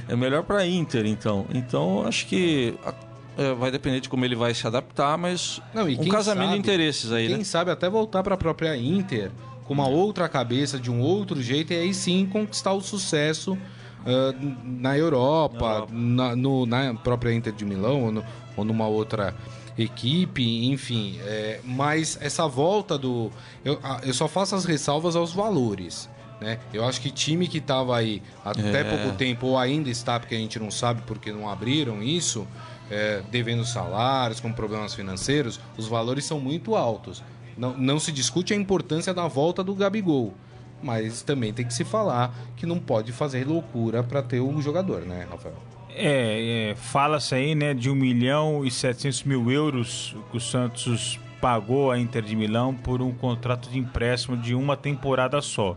[0.08, 1.46] É, melhor para Inter, então.
[1.52, 2.94] Então, acho que a-
[3.38, 6.52] é, vai depender de como ele vai se adaptar, mas Não, e um casamento sabe-
[6.54, 7.44] de interesses aí, Quem né?
[7.44, 9.32] sabe até voltar para a própria Inter
[9.64, 13.58] com uma outra cabeça, de um outro jeito, e aí sim conquistar o sucesso
[14.06, 14.32] ah,
[14.62, 15.92] na Europa, Na Europa.
[15.92, 18.24] Na, no- na própria Inter de Milão ou, no-
[18.56, 19.34] ou numa outra
[19.78, 21.18] equipe, enfim.
[21.22, 23.30] é, mas essa volta do.
[23.64, 26.08] Eu, eu só faço as ressalvas aos valores.
[26.40, 26.58] Né?
[26.72, 28.84] Eu acho que time que estava aí até É.
[28.84, 32.46] pouco tempo, ou ainda está, porque a gente não sabe porque não abriram isso,
[32.90, 37.22] é, devendo salários, com problemas financeiros, os valores são muito altos.
[37.56, 40.34] Não, não se discute a importância da volta do Gabigol.
[40.82, 45.00] mas também tem que se falar que não pode fazer loucura para ter um jogador,
[45.06, 45.56] né, Rafael?
[45.96, 51.18] É, é fala-se aí, né, de 1 milhão e 700 mil euros que o Santos
[51.40, 55.76] pagou a Inter de Milão por um contrato de empréstimo de uma temporada só.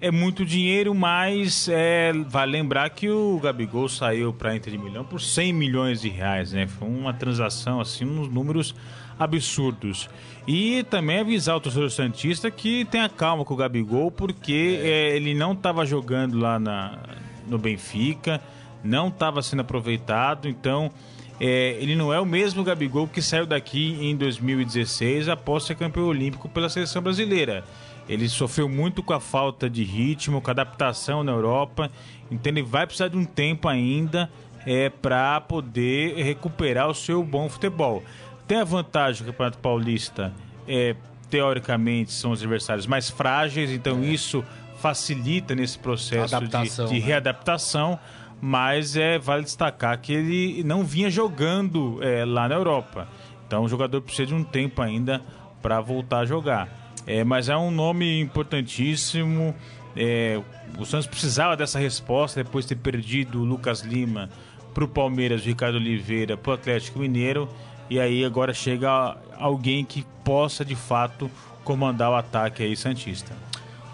[0.00, 4.78] É muito dinheiro, mas é, vale lembrar que o Gabigol saiu para a Inter de
[4.78, 6.66] Milão por 100 milhões de reais, né?
[6.66, 8.74] Foi uma transação assim, uns números
[9.18, 10.08] absurdos.
[10.46, 14.88] E também avisar o torcedor Santista que tenha calma com o Gabigol, porque é.
[14.88, 16.98] É, ele não estava jogando lá na,
[17.48, 18.40] no Benfica,
[18.82, 20.90] não estava sendo aproveitado, então
[21.40, 26.06] é, ele não é o mesmo Gabigol que saiu daqui em 2016 após ser campeão
[26.06, 27.64] olímpico pela seleção brasileira.
[28.08, 31.90] Ele sofreu muito com a falta de ritmo, com a adaptação na Europa,
[32.30, 34.30] então ele vai precisar de um tempo ainda
[34.64, 38.02] é, para poder recuperar o seu bom futebol.
[38.46, 40.32] Tem a vantagem do Campeonato Paulista,
[40.68, 40.94] é,
[41.28, 44.06] teoricamente, são os adversários mais frágeis, então é.
[44.06, 44.44] isso
[44.78, 46.48] facilita nesse processo de,
[46.88, 47.98] de né?
[48.40, 53.08] Mas é, vale destacar que ele não vinha jogando é, lá na Europa.
[53.46, 55.22] Então o jogador precisa de um tempo ainda
[55.62, 56.68] para voltar a jogar.
[57.06, 59.54] É, mas é um nome importantíssimo.
[59.96, 60.40] É,
[60.78, 64.28] o Santos precisava dessa resposta depois de ter perdido o Lucas Lima
[64.74, 67.48] para o Palmeiras, o Ricardo Oliveira para o Atlético Mineiro.
[67.88, 71.30] E aí agora chega alguém que possa de fato
[71.64, 73.32] comandar o ataque aí Santista.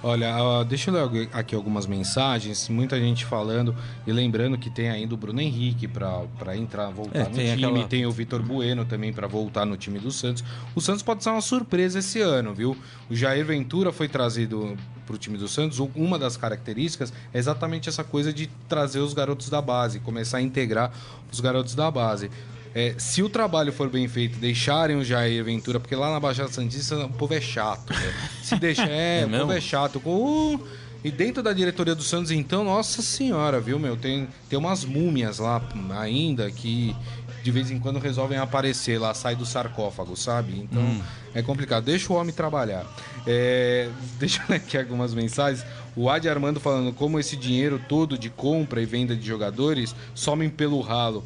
[0.03, 5.15] Olha, deixa eu ler aqui algumas mensagens, muita gente falando e lembrando que tem ainda
[5.15, 7.85] o Bruno Henrique para entrar, voltar é, no time, aquela...
[7.87, 10.43] tem o Vitor Bueno também para voltar no time do Santos.
[10.75, 12.77] O Santos pode ser uma surpresa esse ano, viu?
[13.09, 15.79] O Jair Ventura foi trazido para o time do Santos.
[15.95, 20.43] Uma das características é exatamente essa coisa de trazer os garotos da base, começar a
[20.43, 20.93] integrar
[21.31, 22.29] os garotos da base.
[22.75, 26.51] É, se o trabalho for bem feito, deixarem o Jair Ventura, porque lá na Baixada
[26.51, 27.93] Santista o povo é chato.
[27.93, 28.15] Né?
[28.43, 30.03] Se deixar, é, é o povo é chato.
[30.05, 30.61] Uh,
[31.05, 33.97] e dentro da diretoria do Santos, então, nossa senhora, viu, meu?
[33.97, 35.61] Tem, tem umas múmias lá
[35.99, 36.95] ainda que
[37.43, 40.61] de vez em quando resolvem aparecer lá, sai do sarcófago, sabe?
[40.61, 41.03] Então hum.
[41.35, 41.85] é complicado.
[41.85, 42.87] Deixa o homem trabalhar.
[43.27, 45.67] É, deixa eu ler aqui algumas mensagens.
[45.97, 50.49] O Adi Armando falando como esse dinheiro todo de compra e venda de jogadores somem
[50.49, 51.25] pelo ralo.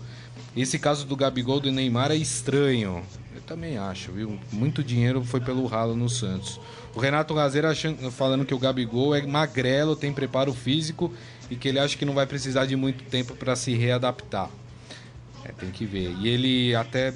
[0.57, 3.03] Esse caso do Gabigol do Neymar é estranho.
[3.35, 4.39] Eu também acho, viu?
[4.51, 6.59] Muito dinheiro foi pelo ralo no Santos.
[6.95, 7.75] O Renato Gazeira
[8.11, 11.13] falando que o Gabigol é magrelo, tem preparo físico
[11.51, 14.49] e que ele acha que não vai precisar de muito tempo para se readaptar.
[15.45, 16.17] É, tem que ver.
[16.21, 17.13] E ele até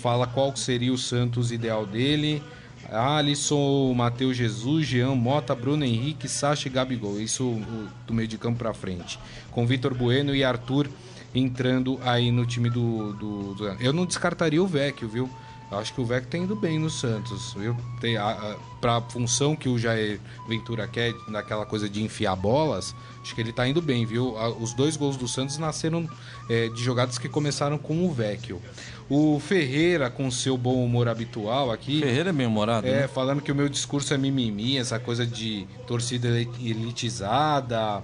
[0.00, 2.42] fala qual seria o Santos ideal dele.
[2.90, 7.20] Alisson, Matheus Jesus, Jean Mota, Bruno Henrique, Sacha e Gabigol.
[7.20, 7.60] Isso
[8.06, 9.18] do meio de campo para frente.
[9.50, 10.88] Com Vitor Bueno e Arthur
[11.34, 13.66] entrando aí no time do, do, do...
[13.80, 15.30] Eu não descartaria o Vecchio, viu?
[15.70, 17.76] Eu acho que o Vecchio tem indo bem no Santos, viu?
[18.00, 22.94] Tem a, a, pra função que o Jair Ventura quer, naquela coisa de enfiar bolas,
[23.22, 24.34] acho que ele tá indo bem, viu?
[24.60, 26.08] Os dois gols do Santos nasceram
[26.48, 28.62] é, de jogadas que começaram com o Vecchio.
[29.10, 32.00] O Ferreira, com seu bom humor habitual aqui.
[32.00, 32.86] Ferreira é bem humorado.
[32.86, 33.08] É, né?
[33.08, 38.02] falando que o meu discurso é mimimi, essa coisa de torcida elitizada,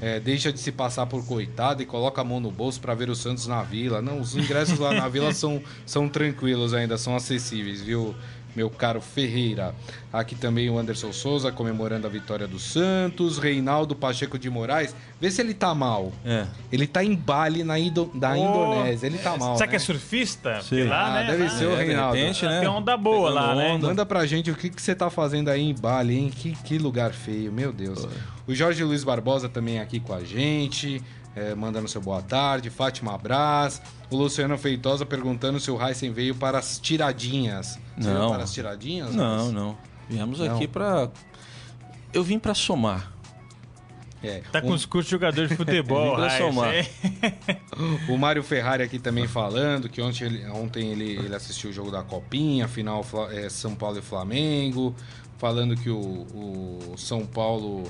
[0.00, 0.16] é.
[0.16, 3.10] É, deixa de se passar por coitado e coloca a mão no bolso para ver
[3.10, 4.00] o Santos na vila.
[4.00, 8.14] Não, os ingressos lá na vila são, são tranquilos ainda, são acessíveis, viu?
[8.56, 9.74] Meu caro Ferreira.
[10.12, 13.38] Aqui também o Anderson Souza comemorando a vitória do Santos.
[13.38, 14.96] Reinaldo Pacheco de Moraes.
[15.20, 16.10] Vê se ele tá mal.
[16.24, 16.46] É.
[16.72, 19.06] Ele tá em Bali, na Indo, da oh, Indonésia.
[19.06, 19.56] Ele tá mal.
[19.56, 19.70] Será né?
[19.70, 20.62] que é surfista?
[20.62, 20.84] Sim.
[20.84, 21.30] Lá, ah, né?
[21.30, 22.16] Deve ser é, o Reinaldo.
[22.16, 22.60] Repente, né?
[22.60, 23.76] Tem onda boa lá, né?
[23.76, 26.30] Manda pra gente o que, que você tá fazendo aí em Bali, hein?
[26.34, 28.08] Que, que lugar feio, meu Deus.
[28.46, 31.02] O Jorge Luiz Barbosa também aqui com a gente
[31.36, 32.70] é, mandando seu boa tarde.
[32.70, 33.82] Fátima Brás.
[34.10, 37.78] O Luciano Feitosa perguntando se o Heisen veio para as tiradinhas.
[37.96, 38.30] Você não.
[38.30, 39.14] para as tiradinhas?
[39.14, 39.52] Não, mas...
[39.52, 39.78] não.
[40.08, 40.56] Viemos não.
[40.56, 41.10] aqui para.
[42.12, 43.12] Eu vim para somar.
[44.22, 46.72] É, tá com os cursos de jogador de futebol, somar.
[48.08, 51.90] O Mário Ferrari aqui também falando que ontem ele, ontem ele, ele assistiu o jogo
[51.90, 54.96] da Copinha, final é, São Paulo e Flamengo,
[55.36, 57.84] falando que o, o São Paulo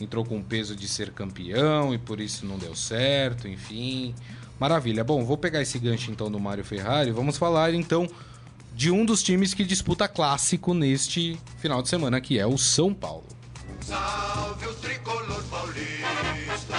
[0.00, 4.14] entrou com peso de ser campeão e por isso não deu certo, enfim.
[4.58, 5.04] Maravilha.
[5.04, 7.10] Bom, vou pegar esse gancho então do Mário Ferrari.
[7.10, 8.08] Vamos falar então
[8.74, 12.92] de um dos times que disputa clássico neste final de semana, que é o São
[12.94, 13.26] Paulo.
[13.80, 16.76] Salve o tricolor paulista,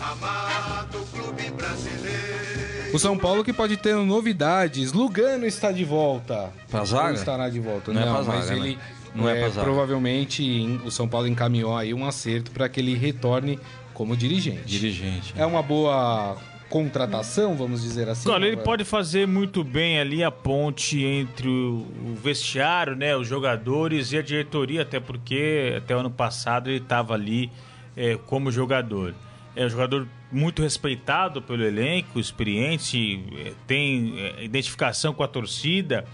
[0.00, 2.94] amado clube brasileiro.
[2.94, 4.92] O São Paulo que pode ter novidades.
[4.92, 6.52] Lugano está de volta.
[6.70, 7.08] Pra zaga?
[7.08, 8.82] Não estará de volta, não, é não é mas zaga, ele né?
[9.14, 13.58] Não é, é provavelmente o São Paulo encaminhou aí um acerto para que ele retorne
[13.94, 14.64] como dirigente.
[14.64, 15.34] Dirigente.
[15.36, 16.36] É uma boa
[16.68, 18.28] contratação, vamos dizer assim?
[18.28, 24.12] Olha, ele pode fazer muito bem ali a ponte entre o vestiário, né, os jogadores
[24.12, 27.50] e a diretoria, até porque até o ano passado ele estava ali
[27.96, 29.14] é, como jogador.
[29.56, 36.04] É um jogador muito respeitado pelo elenco, experiente, é, tem é, identificação com a torcida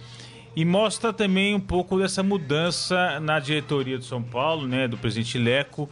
[0.57, 5.37] e mostra também um pouco dessa mudança na diretoria do São Paulo, né, do presidente
[5.39, 5.89] Leco,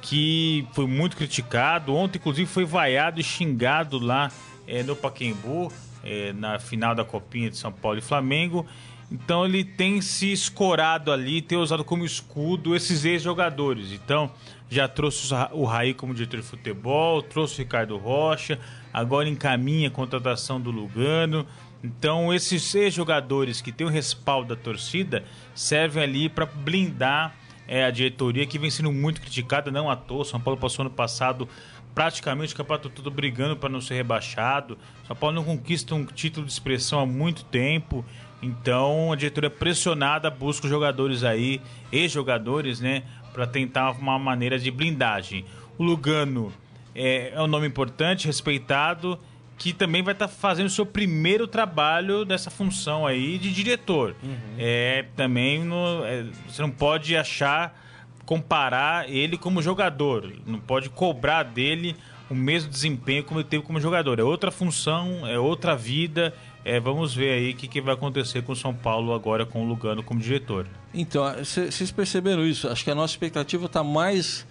[0.00, 1.94] que foi muito criticado.
[1.94, 4.30] Ontem, inclusive, foi vaiado e xingado lá
[4.66, 5.72] é, no Paquembu,
[6.02, 8.66] é, na final da Copinha de São Paulo e Flamengo.
[9.10, 13.92] Então ele tem se escorado ali, tem usado como escudo esses ex-jogadores.
[13.92, 14.30] Então
[14.68, 18.58] já trouxe o Raí como diretor de futebol, trouxe o Ricardo Rocha,
[18.92, 21.46] agora encaminha a contratação do Lugano.
[21.84, 25.22] Então esses ex-jogadores que têm o respaldo da torcida
[25.54, 27.36] servem ali para blindar
[27.68, 30.24] é, a diretoria que vem sendo muito criticada, não à toa.
[30.24, 31.46] São Paulo passou ano passado
[31.94, 34.78] praticamente o campeonato todo brigando para não ser rebaixado.
[35.06, 38.02] São Paulo não conquista um título de expressão há muito tempo.
[38.40, 41.60] Então a diretoria pressionada busca os jogadores aí,
[41.92, 43.02] ex-jogadores, né,
[43.34, 45.44] para tentar uma maneira de blindagem.
[45.76, 46.50] O Lugano
[46.94, 49.18] é, é um nome importante, respeitado,
[49.56, 54.14] que também vai estar tá fazendo o seu primeiro trabalho dessa função aí de diretor.
[54.22, 54.36] Uhum.
[54.58, 57.80] É também no, é, você não pode achar
[58.24, 61.94] comparar ele como jogador, não pode cobrar dele
[62.30, 64.18] o mesmo desempenho como ele teve como jogador.
[64.18, 68.42] É outra função, é outra vida, é, vamos ver aí o que, que, vai acontecer
[68.42, 70.66] com o São Paulo agora com o Lugano como diretor.
[70.92, 72.66] Então, vocês perceberam isso?
[72.68, 74.46] Acho que a nossa expectativa está mais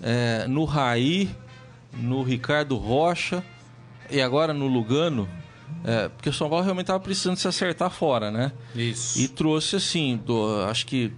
[0.00, 1.28] é, no Raí,
[1.92, 3.44] no Ricardo Rocha
[4.10, 5.28] e agora no Lugano.
[5.84, 8.52] É, porque o São Paulo realmente estava precisando se acertar fora, né?
[8.74, 9.20] Isso.
[9.20, 11.12] E trouxe assim, do, acho que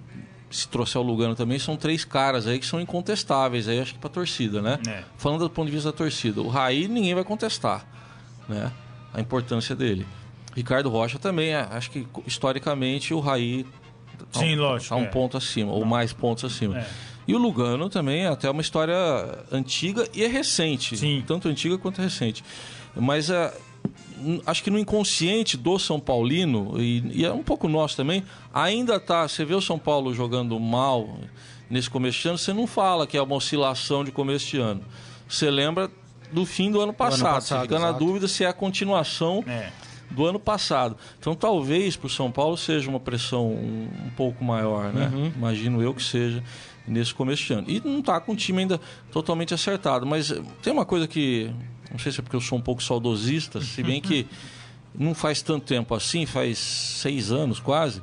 [0.51, 4.01] se trouxer o Lugano também, são três caras aí que são incontestáveis aí, acho que
[4.01, 4.79] pra torcida, né?
[4.87, 5.05] É.
[5.17, 6.43] Falando do ponto de vista da torcida.
[6.43, 7.87] O Raí ninguém vai contestar,
[8.49, 8.71] né?
[9.15, 10.07] A importância dele.
[10.55, 13.65] Ricardo Rocha também, é, acho que historicamente o Raí
[14.33, 15.07] tá Sim, um, lógico, tá um é.
[15.07, 16.79] ponto acima, ou mais pontos acima.
[16.79, 16.87] É.
[17.29, 18.97] E o Lugano também é até uma história
[19.53, 20.97] antiga e é recente.
[20.97, 21.23] Sim.
[21.25, 22.43] Tanto antiga quanto recente.
[22.95, 23.53] Mas é,
[24.47, 28.99] acho que no inconsciente do São Paulino, e, e, é um pouco nosso também, ainda
[28.99, 29.27] tá.
[29.27, 31.19] Você vê o São Paulo jogando mal
[31.69, 34.83] nesse começo de ano, você não fala que é uma oscilação de começo de ano.
[35.29, 35.91] Você lembra
[36.33, 37.21] do fim do ano passado.
[37.21, 37.93] Do ano passado você fica exato.
[37.93, 39.45] na dúvida se é a continuação.
[39.47, 39.71] É
[40.11, 40.97] do ano passado.
[41.19, 45.11] Então talvez para o São Paulo seja uma pressão um, um pouco maior, né?
[45.15, 45.33] Uhum.
[45.37, 46.43] Imagino eu que seja
[46.87, 47.71] nesse começo de ano.
[47.71, 48.81] E não está com o time ainda
[49.13, 50.05] totalmente acertado.
[50.05, 51.51] Mas eh, tem uma coisa que.
[51.91, 54.27] Não sei se é porque eu sou um pouco saudosista, se bem que
[54.95, 58.03] não faz tanto tempo assim, faz seis anos quase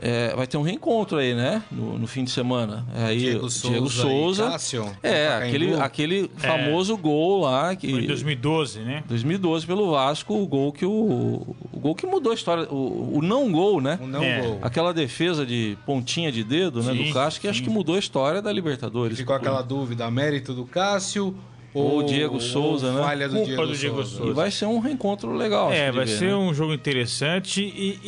[0.00, 1.62] é, vai ter um reencontro aí, né?
[1.70, 2.86] No, no fim de semana.
[2.94, 3.68] Aí, Diego Souza.
[3.68, 6.46] Diego Souza Cássio, é, aquele, aquele é.
[6.46, 6.96] famoso é.
[6.96, 7.74] gol lá.
[7.74, 9.04] Que, Foi em 2012, né?
[9.08, 11.56] 2012 pelo Vasco, o gol que o.
[11.72, 12.64] O gol que mudou a história.
[12.70, 13.98] O, o não gol, né?
[14.02, 14.42] O não é.
[14.42, 14.58] gol.
[14.60, 17.04] Aquela defesa de pontinha de dedo, sim, né?
[17.04, 17.50] Do Cássio, que sim.
[17.50, 19.16] acho que mudou a história da Libertadores.
[19.16, 21.34] Ficou aquela dúvida: mérito do Cássio
[21.76, 23.02] ou o Diego Souza, né?
[23.02, 24.30] Falha do Diego, do Diego Souza.
[24.30, 25.70] E vai ser um reencontro legal.
[25.72, 26.36] É, vai ver, ser né?
[26.36, 28.00] um jogo interessante e,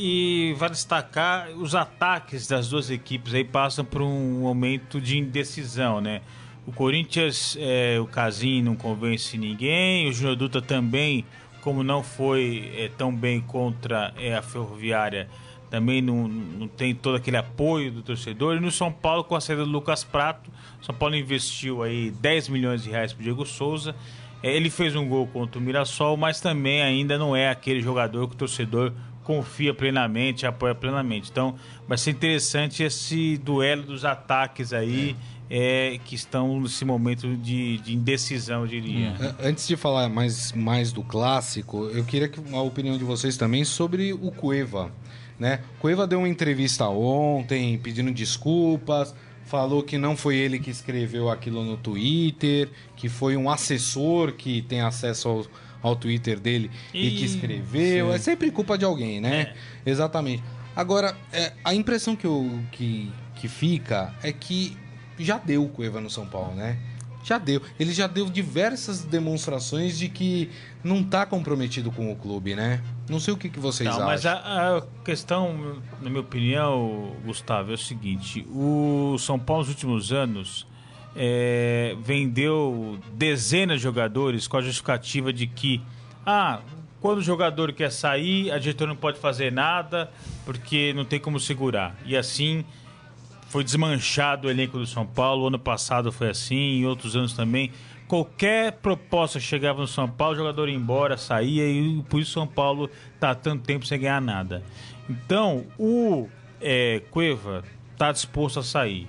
[0.50, 6.00] e vai destacar os ataques das duas equipes aí passam por um momento de indecisão,
[6.00, 6.22] né?
[6.66, 11.24] O Corinthians, é, o Casim não convence ninguém, o Júnior Dutra também,
[11.60, 15.28] como não foi é, tão bem contra é, a Ferroviária,
[15.70, 18.56] também não, não tem todo aquele apoio do torcedor.
[18.56, 20.50] E no São Paulo, com a saída do Lucas Prato,
[20.82, 23.94] São Paulo investiu aí 10 milhões de reais para Diego Souza.
[24.42, 28.28] É, ele fez um gol contra o Mirassol, mas também ainda não é aquele jogador
[28.28, 28.92] que o torcedor
[29.24, 31.30] confia plenamente, apoia plenamente.
[31.30, 31.54] Então,
[31.86, 35.14] vai ser interessante esse duelo dos ataques aí.
[35.50, 39.14] É, que estão nesse momento de, de, indecisão, eu diria.
[39.42, 44.12] Antes de falar mais, mais do clássico, eu queria a opinião de vocês também sobre
[44.12, 44.92] o Cueva.
[45.38, 45.60] Né?
[45.78, 51.64] Cueva deu uma entrevista ontem pedindo desculpas, falou que não foi ele que escreveu aquilo
[51.64, 55.46] no Twitter, que foi um assessor que tem acesso ao,
[55.80, 58.08] ao Twitter dele e, e que escreveu.
[58.08, 58.14] Sim.
[58.14, 59.54] É sempre culpa de alguém, né?
[59.86, 59.90] É.
[59.90, 60.42] Exatamente.
[60.76, 64.76] Agora, é, a impressão que, eu, que, que fica é que
[65.18, 66.78] já deu o Cueva no São Paulo, né?
[67.24, 67.60] Já deu.
[67.78, 70.50] Ele já deu diversas demonstrações de que
[70.84, 72.80] não está comprometido com o clube, né?
[73.08, 74.06] Não sei o que, que vocês não, acham.
[74.06, 79.70] Mas a, a, questão, na minha opinião, Gustavo, é o seguinte: o São Paulo nos
[79.70, 80.66] últimos anos
[81.16, 85.80] é, vendeu dezenas de jogadores com a justificativa de que,
[86.24, 86.60] ah,
[87.00, 90.10] quando o jogador quer sair, a diretora não pode fazer nada
[90.44, 91.96] porque não tem como segurar.
[92.04, 92.64] E assim
[93.48, 95.44] foi desmanchado o elenco do São Paulo.
[95.44, 97.72] O ano passado foi assim, em outros anos também.
[98.08, 102.34] Qualquer proposta chegava no São Paulo, o jogador ia embora, saía e por isso o
[102.34, 102.90] São Paulo
[103.20, 104.64] tá tanto tempo sem ganhar nada.
[105.08, 106.26] Então, o
[106.60, 107.62] é, Cueva
[107.96, 109.06] tá disposto a sair.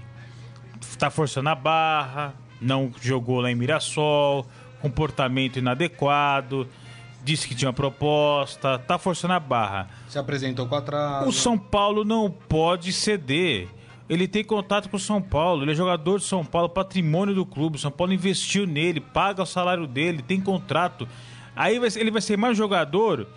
[0.97, 4.45] Tá forçando a barra, não jogou lá em Mirassol,
[4.81, 6.67] comportamento inadequado,
[7.23, 9.87] disse que tinha proposta, tá forçando a barra.
[10.07, 11.27] Se apresentou com atraso.
[11.29, 13.67] O São Paulo não pode ceder.
[14.09, 17.45] Ele tem contato com o São Paulo, ele é jogador de São Paulo, patrimônio do
[17.45, 17.75] clube.
[17.75, 21.07] O São Paulo investiu nele, paga o salário dele, tem contrato.
[21.55, 23.27] Aí ele vai ser mais jogador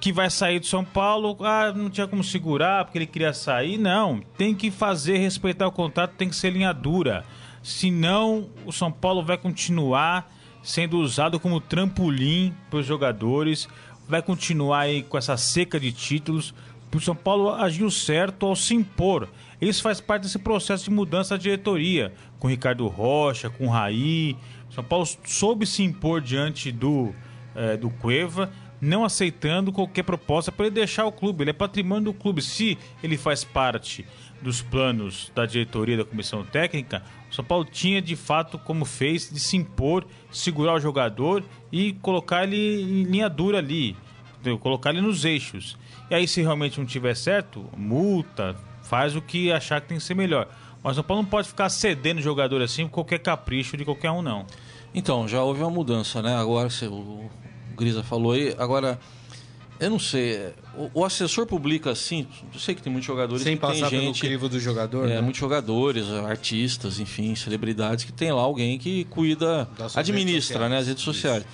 [0.00, 1.36] que vai sair do São Paulo.
[1.40, 3.78] Ah, não tinha como segurar porque ele queria sair.
[3.78, 7.24] Não, tem que fazer, respeitar o contrato, tem que ser linha dura.
[7.62, 10.30] Senão, o São Paulo vai continuar
[10.62, 13.68] sendo usado como trampolim para os jogadores,
[14.08, 16.54] vai continuar aí com essa seca de títulos.
[16.94, 19.28] O São Paulo agiu certo ao se impor.
[19.60, 24.36] Isso faz parte desse processo de mudança da diretoria, com Ricardo Rocha, com Raí.
[24.70, 27.14] São Paulo soube se impor diante do,
[27.54, 28.50] é, do Cueva,
[28.80, 31.42] não aceitando qualquer proposta para ele deixar o clube.
[31.42, 32.40] Ele é patrimônio do clube.
[32.40, 34.06] Se ele faz parte
[34.40, 39.30] dos planos da diretoria da comissão técnica, o São Paulo tinha de fato, como fez,
[39.30, 43.94] de se impor, segurar o jogador e colocar ele em linha dura ali,
[44.60, 45.76] colocar ele nos eixos.
[46.10, 48.56] E aí, se realmente não tiver certo, multa,
[48.90, 50.48] faz o que achar que tem que ser melhor.
[50.82, 54.10] Mas o São Paulo não pode ficar cedendo jogador assim por qualquer capricho de qualquer
[54.10, 54.44] um, não.
[54.92, 56.34] Então, já houve uma mudança, né?
[56.34, 57.30] Agora, o
[57.76, 58.98] Grisa falou aí, agora,
[59.78, 63.54] eu não sei, o, o assessor publica assim, eu sei que tem muitos jogadores Sem
[63.54, 65.20] que passar tem pelo gente, crivo do jogador, é, né?
[65.20, 70.86] muitos jogadores, artistas, enfim, celebridades que tem lá alguém que cuida, administra, redes né, as
[70.88, 71.44] redes sociais.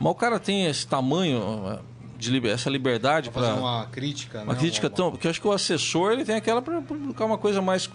[0.00, 1.78] Mas o cara tem esse tamanho
[2.18, 4.58] de liber- essa liberdade para uma crítica, uma né?
[4.58, 5.10] crítica tão.
[5.10, 7.88] Porque eu acho que o assessor ele tem aquela para publicar uma coisa mais,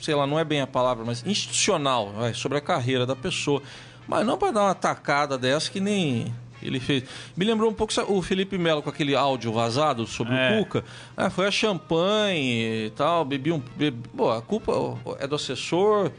[0.00, 3.62] sei lá, não é bem a palavra, mas institucional, vai, sobre a carreira da pessoa.
[4.06, 7.04] Mas não para dar uma tacada dessa que nem ele fez.
[7.36, 10.58] Me lembrou um pouco sabe, o Felipe Melo com aquele áudio vazado sobre É.
[10.60, 10.84] o Cuca.
[11.16, 13.60] Ah, foi a champanhe e tal, bebi um.
[13.76, 14.08] Bebi...
[14.16, 14.72] Pô, a culpa
[15.18, 16.10] é do assessor,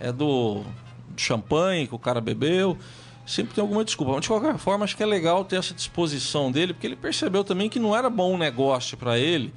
[0.00, 0.62] é do
[1.16, 2.76] champanhe que o cara bebeu.
[3.24, 4.12] Sempre tem alguma desculpa.
[4.12, 7.44] Mas de qualquer forma, acho que é legal ter essa disposição dele, porque ele percebeu
[7.44, 9.52] também que não era bom negócio para ele.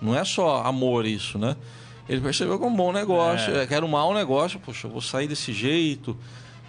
[0.00, 1.56] Não é só amor isso, né?
[2.08, 3.66] Ele percebeu que é um bom negócio, é.
[3.66, 4.58] que era um mau negócio.
[4.58, 6.16] Poxa, eu vou sair desse jeito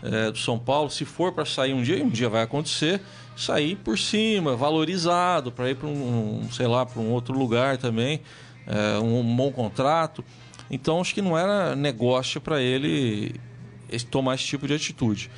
[0.03, 0.89] é, do São Paulo.
[0.89, 3.01] Se for para sair um dia, um dia vai acontecer,
[3.35, 8.21] sair por cima, valorizado, para ir para um, sei lá, para um outro lugar também,
[8.67, 10.23] é, um, bom contrato.
[10.69, 13.35] Então acho que não era negócio para ele
[14.09, 15.29] tomar esse tipo de atitude.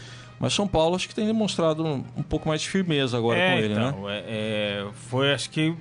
[0.43, 3.51] Mas São Paulo acho que tem demonstrado um, um pouco mais de firmeza agora é,
[3.53, 3.87] com ele, né?
[3.87, 5.73] então, é, é, foi, acho que.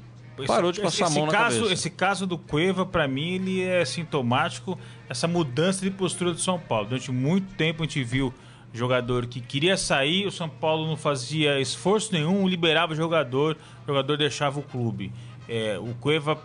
[0.47, 1.73] Parou de passar a mão na caso, cabeça.
[1.73, 6.61] Esse caso do Cueva, para mim, ele é sintomático essa mudança de postura do São
[6.61, 6.87] Paulo.
[6.91, 8.33] Durante muito tempo a gente viu
[8.73, 13.87] jogador que queria sair, o São Paulo não fazia esforço nenhum, liberava o jogador, o
[13.89, 15.13] jogador deixava o clube.
[15.49, 16.41] É, o Cueva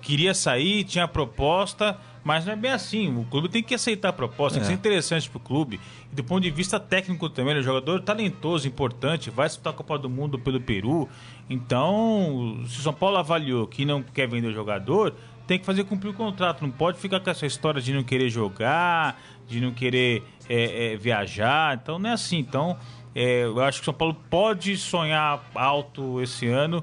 [0.00, 3.14] queria sair, tinha proposta, mas não é bem assim.
[3.16, 4.74] O clube tem que aceitar a proposta, tem que É.
[4.74, 5.78] ser interessante pro clube.
[6.10, 9.76] E do ponto de vista técnico também, ele é jogador talentoso, importante, vai disputar a
[9.76, 11.08] Copa do Mundo pelo Peru.
[11.50, 15.14] Então, se o São Paulo avaliou que não quer vender o jogador,
[15.46, 16.62] tem que fazer cumprir o contrato.
[16.62, 20.96] Não pode ficar com essa história de não querer jogar, de não querer é, é,
[20.96, 21.78] viajar.
[21.80, 22.38] Então, não é assim.
[22.38, 22.76] Então,
[23.14, 26.82] é, eu acho que o São Paulo pode sonhar alto esse ano,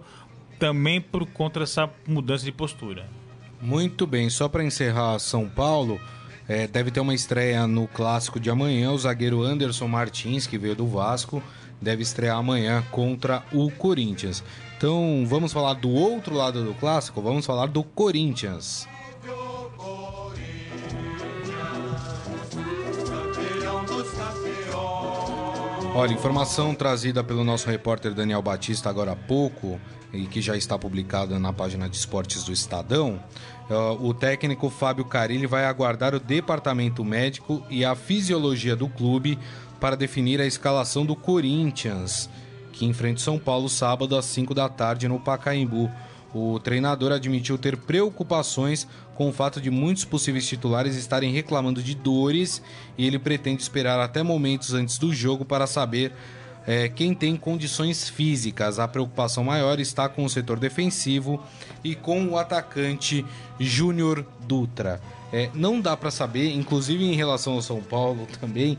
[0.60, 3.08] também por conta dessa mudança de postura.
[3.62, 6.00] Muito bem, só para encerrar São Paulo,
[6.48, 8.92] é, deve ter uma estreia no clássico de amanhã.
[8.92, 11.44] O zagueiro Anderson Martins, que veio do Vasco,
[11.80, 14.44] deve estrear amanhã contra o Corinthians.
[14.78, 18.88] Então vamos falar do outro lado do clássico, vamos falar do Corinthians.
[25.94, 29.80] Olha, informação trazida pelo nosso repórter Daniel Batista agora há pouco
[30.14, 33.22] e que já está publicada na página de esportes do Estadão.
[33.70, 39.38] eh, O técnico Fábio Carilli vai aguardar o departamento médico e a fisiologia do clube
[39.82, 42.30] para definir a escalação do Corinthians,
[42.72, 45.92] que enfrenta o São Paulo sábado às 5 da tarde no Pacaembu.
[46.34, 51.94] O treinador admitiu ter preocupações com o fato de muitos possíveis titulares estarem reclamando de
[51.94, 52.62] dores
[52.98, 56.14] e ele pretende esperar até momentos antes do jogo para saber
[56.66, 58.80] eh, quem tem condições físicas.
[58.80, 61.44] A preocupação maior está com o setor defensivo
[61.84, 63.26] e com o atacante
[63.60, 65.02] Júnior Dutra.
[65.34, 68.78] Eh, não dá para saber, inclusive em relação ao São Paulo também,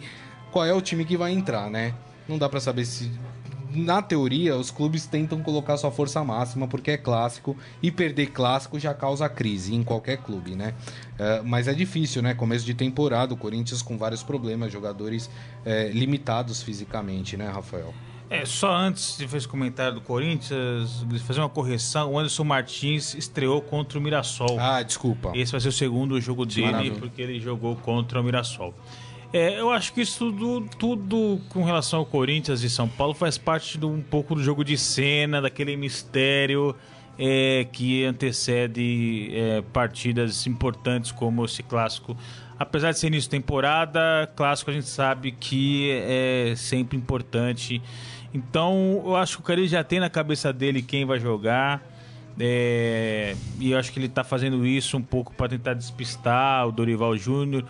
[0.51, 1.95] qual é o time que vai entrar, né?
[2.29, 3.11] Não dá para saber se
[3.75, 8.79] na teoria, os clubes tentam colocar sua força máxima porque é clássico e perder clássico
[8.79, 10.75] já causa crise em qualquer clube, né?
[11.15, 12.35] Uh, mas é difícil, né?
[12.35, 17.95] Começo de temporada, o Corinthians com vários problemas, jogadores uh, limitados fisicamente, né, Rafael?
[18.33, 23.15] É, só antes de fazer esse comentário do Corinthians, fazer uma correção, o Anderson Martins
[23.15, 24.59] estreou contra o Mirassol.
[24.59, 25.33] Ah, desculpa.
[25.35, 26.97] Esse vai ser o segundo jogo dele, Maravilha.
[26.99, 28.75] porque ele jogou contra o Mirassol.
[29.33, 33.39] É, eu acho que isso tudo, tudo com relação ao Corinthians e São Paulo faz
[33.39, 36.77] parte de um pouco do jogo de cena, daquele mistério
[37.19, 42.17] é, que antecede é, partidas importantes como esse clássico.
[42.59, 47.83] Apesar de ser início de temporada, clássico a gente sabe que é sempre importante
[48.35, 51.83] então, eu acho que o Cari já tem na cabeça dele quem vai jogar.
[52.41, 56.73] É, e eu acho que ele está fazendo isso um pouco para tentar despistar o
[56.73, 57.65] Dorival Júnior.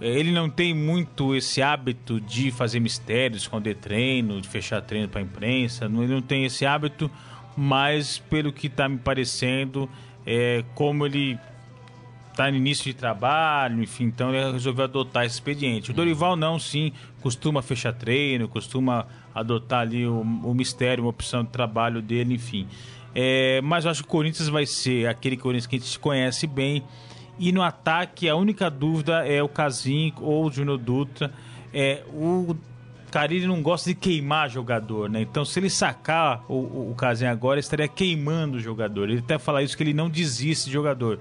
[0.00, 5.08] É, ele não tem muito esse hábito de fazer mistérios, esconder treino, de fechar treino
[5.08, 5.86] para a imprensa.
[5.86, 7.10] Ele não tem esse hábito,
[7.56, 9.88] mas pelo que está me parecendo,
[10.26, 11.38] é, como ele
[12.30, 15.90] está no início de trabalho, enfim, então ele resolveu adotar esse expediente.
[15.90, 16.92] O Dorival não, sim,
[17.22, 22.68] costuma fechar treino, costuma adotar ali o, o mistério, uma opção de trabalho dele, enfim.
[23.14, 26.46] É, mas eu acho que o Corinthians vai ser aquele Corinthians que a gente conhece
[26.46, 26.82] bem.
[27.38, 31.32] E no ataque, a única dúvida é o Casim ou o Júnior Dutra.
[31.72, 32.56] É, o
[33.10, 35.20] Carilli não gosta de queimar jogador, né?
[35.20, 39.10] Então, se ele sacar o, o, Casim agora, estaria queimando o jogador.
[39.10, 41.18] Ele até fala isso que ele não desiste de jogador.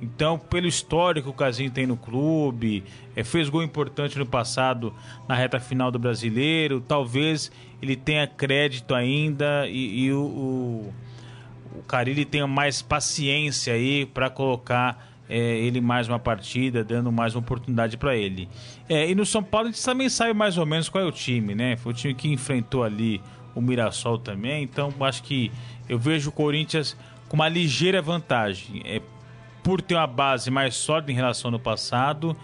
[0.00, 2.84] Então, pelo histórico que o Casinho tem no clube,
[3.16, 4.94] é, fez gol importante no passado
[5.28, 7.50] na reta final do brasileiro, talvez
[7.82, 10.94] ele tenha crédito ainda e, e o, o,
[11.78, 17.34] o Carilli tenha mais paciência aí para colocar é, ele mais uma partida, dando mais
[17.34, 18.48] uma oportunidade para ele.
[18.88, 21.12] É, e no São Paulo a gente também sabe mais ou menos qual é o
[21.12, 21.76] time, né?
[21.76, 23.20] Foi o time que enfrentou ali
[23.54, 25.50] o Mirassol também, então acho que
[25.88, 26.96] eu vejo o Corinthians
[27.28, 28.82] com uma ligeira vantagem.
[28.84, 29.00] É,
[29.62, 32.34] por ter uma base mais sólida em relação ao passado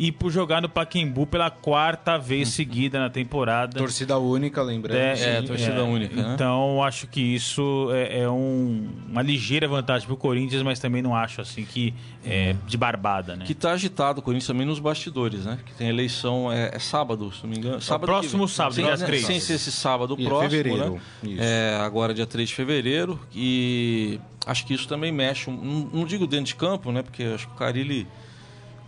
[0.00, 2.54] e por jogar no Paquembu pela quarta vez uhum.
[2.54, 3.78] seguida na temporada.
[3.78, 4.96] Torcida única, lembrando.
[4.96, 6.16] É, é torcida é, única.
[6.16, 6.32] Né?
[6.32, 11.02] Então, acho que isso é, é um, uma ligeira vantagem para o Corinthians, mas também
[11.02, 11.92] não acho assim que
[12.24, 13.44] é, de barbada, né?
[13.44, 15.58] Que está agitado o Corinthians também nos bastidores, né?
[15.66, 17.76] Que tem eleição, é, é sábado, se não me engano.
[17.76, 18.52] É sábado próximo que...
[18.52, 19.26] sábado, dia 3.
[19.26, 20.94] Sem ser esse sábado e próximo, fevereiro.
[21.22, 21.36] né?
[21.38, 23.20] É, agora dia 3 de fevereiro.
[23.34, 27.02] E acho que isso também mexe, não, não digo dentro de campo, né?
[27.02, 28.08] Porque acho que o Carilli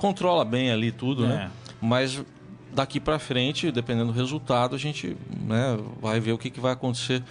[0.03, 1.34] controla bem ali tudo, né?
[1.34, 1.38] é.
[1.38, 1.50] né?
[1.80, 2.20] Mas
[2.74, 6.72] daqui para frente, dependendo do resultado, a gente né, vai ver o que, que vai
[6.72, 7.22] acontecer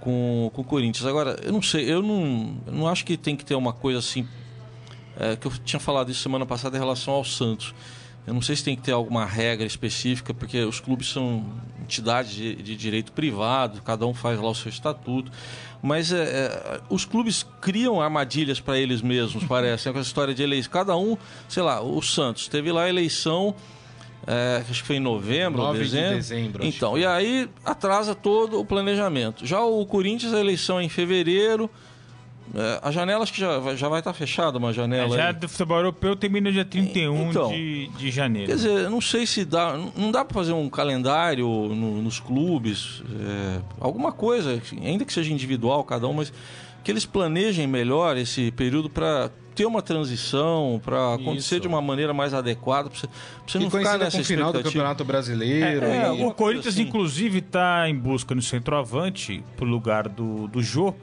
[0.00, 1.06] com, com o Corinthians.
[1.06, 4.00] Agora, eu não sei, eu não, eu não acho que tem que ter uma coisa
[4.00, 4.26] assim.
[5.16, 7.72] É, que eu tinha falado isso semana passada em relação ao Santos.
[8.28, 11.42] Eu não sei se tem que ter alguma regra específica, porque os clubes são
[11.82, 15.32] entidades de, de direito privado, cada um faz lá o seu estatuto.
[15.82, 19.90] Mas é, é, os clubes criam armadilhas para eles mesmos, parece.
[19.90, 20.70] Com essa história de eleição.
[20.70, 21.16] Cada um,
[21.48, 23.54] sei lá, o Santos teve lá a eleição.
[24.26, 26.08] É, acho que foi em novembro, 9 dezembro.
[26.08, 29.46] De dezembro então, e aí atrasa todo o planejamento.
[29.46, 31.70] Já o Corinthians, a eleição é em fevereiro.
[32.54, 35.14] É, a janela acho que já, já vai estar fechada uma janela.
[35.14, 38.48] É, já do futebol europeu termina dia 31 então, de, de janeiro.
[38.48, 39.78] Quer dizer, não sei se dá.
[39.96, 45.32] Não dá para fazer um calendário no, nos clubes, é, alguma coisa, ainda que seja
[45.32, 46.32] individual, cada um, mas
[46.82, 51.62] que eles planejem melhor esse período para ter uma transição, para acontecer Isso.
[51.62, 53.08] de uma maneira mais adequada, para você,
[53.44, 55.84] você não ficar nessa com o final do Campeonato Brasileiro.
[55.84, 56.82] É, é, o Corinthians, assim.
[56.84, 60.94] inclusive, está em busca no centroavante, pro lugar do, do Jô.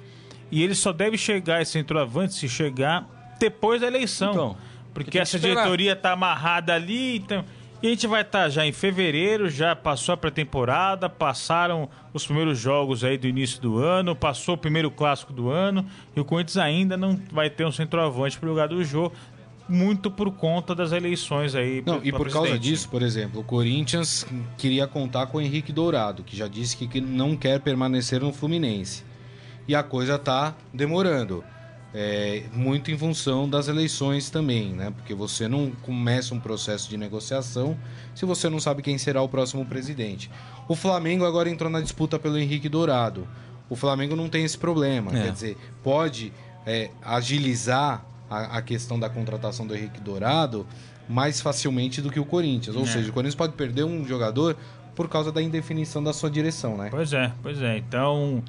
[0.51, 4.31] E ele só deve chegar esse centroavante se chegar depois da eleição.
[4.31, 4.57] Então,
[4.93, 7.17] porque essa diretoria está amarrada ali.
[7.17, 7.43] Então,
[7.83, 12.25] e a gente vai estar tá já em fevereiro, já passou a pré-temporada, passaram os
[12.25, 15.85] primeiros jogos aí do início do ano, passou o primeiro clássico do ano,
[16.15, 19.13] e o Corinthians ainda não vai ter um centroavante para o lugar do jogo,
[19.67, 21.83] muito por conta das eleições aí.
[21.85, 22.33] Não, e por presidente.
[22.33, 24.25] causa disso, por exemplo, o Corinthians
[24.57, 29.03] queria contar com o Henrique Dourado, que já disse que não quer permanecer no Fluminense
[29.67, 31.43] e a coisa está demorando.
[31.97, 34.91] É, muito em função das eleições também, né?
[34.91, 37.77] Porque você não começa um processo de negociação
[38.13, 40.29] se você não sabe quem será o próximo presidente.
[40.67, 43.25] O Flamengo agora entrou na disputa pelo Henrique Dourado.
[43.69, 45.23] O Flamengo não tem esse problema, é.
[45.23, 46.33] quer dizer, pode
[46.65, 50.67] é, agilizar a, a, questão da contratação do Henrique Dourado
[51.07, 52.75] mais facilmente do que o Corinthians.
[52.75, 52.87] Ou é.
[52.87, 54.57] seja, o Corinthians pode perder um jogador
[54.95, 56.89] por causa da indefinição da sua direção, né?
[56.89, 57.77] Pois é, pois é.
[57.77, 58.43] Então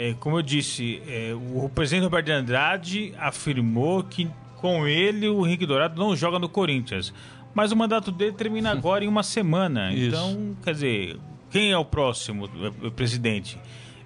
[0.00, 5.46] é, como eu disse, é, o presidente Roberto de Andrade afirmou que com ele o
[5.46, 7.12] Henrique Dourado não joga no Corinthians.
[7.52, 9.92] Mas o mandato dele termina agora em uma semana.
[9.92, 10.06] Isso.
[10.06, 11.18] Então, quer dizer,
[11.50, 12.48] quem é o próximo
[12.82, 13.58] o presidente?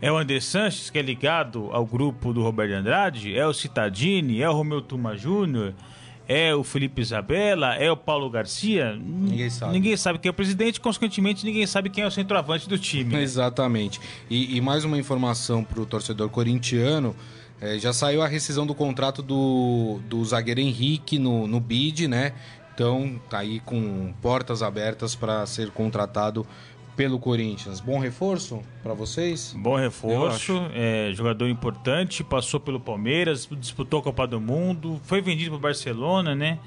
[0.02, 3.38] É o André Sanches, que é ligado ao grupo do Roberto Andrade?
[3.38, 4.42] É o Citadini?
[4.42, 5.74] É o Romeu Tuma Júnior?
[6.26, 7.74] É o Felipe Isabella?
[7.74, 8.96] É o Paulo Garcia?
[8.96, 9.72] Ninguém sabe.
[9.72, 13.14] Ninguém sabe quem é o presidente, consequentemente, ninguém sabe quem é o centroavante do time.
[13.14, 13.22] né?
[13.22, 14.00] Exatamente.
[14.30, 17.14] E, e mais uma informação para o torcedor corintiano.
[17.60, 22.32] é, já saiu a rescisão do contrato do, do zagueiro Henrique no, no BID, né?
[22.74, 26.44] Então tá aí com portas abertas para ser contratado
[26.96, 27.80] pelo Corinthians.
[27.80, 29.54] Bom reforço para vocês?
[29.56, 35.50] Bom reforço, é, jogador importante, passou pelo Palmeiras, disputou a Copa do Mundo, foi vendido
[35.50, 36.58] para o Barcelona, né?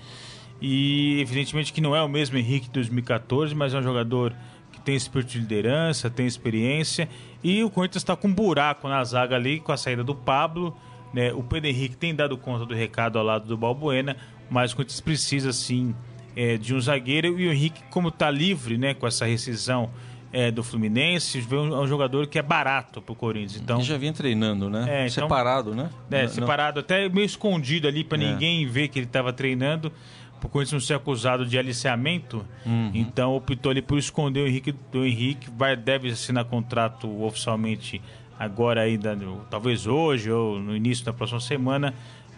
[0.61, 4.36] E evidentemente que não é o mesmo Henrique de 2014, mas é um jogador
[4.71, 7.07] que tem espírito de liderança, tem experiência.
[7.43, 10.75] E o Corinthians está com um buraco na zaga ali, com a saída do Pablo.
[11.13, 11.32] Né?
[11.32, 14.17] O Pedro Henrique tem dado conta do recado ao lado do Balbuena,
[14.49, 15.95] mas o Corinthians precisa sim
[16.36, 17.39] é, de um zagueiro.
[17.39, 19.89] E o Henrique, como está livre né, com essa rescisão
[20.32, 23.61] é, do Fluminense, um, é um jogador que é barato pro Corinthians.
[23.61, 24.86] Então, Que já vinha treinando, né?
[24.88, 25.89] É, então- Separado, né?
[26.11, 28.32] é, Não- separado, até meio escondido ali para É.
[28.32, 29.91] ninguém ver que ele estava treinando,
[30.39, 32.45] pro Corinthians não ser acusado de aliciamento.
[32.65, 32.91] Uhum.
[32.93, 38.01] Então optou ali por esconder o Henrique do Henrique, vai deve assinar contrato oficialmente
[38.38, 39.17] agora ainda,
[39.49, 41.93] talvez hoje ou no início da próxima semana.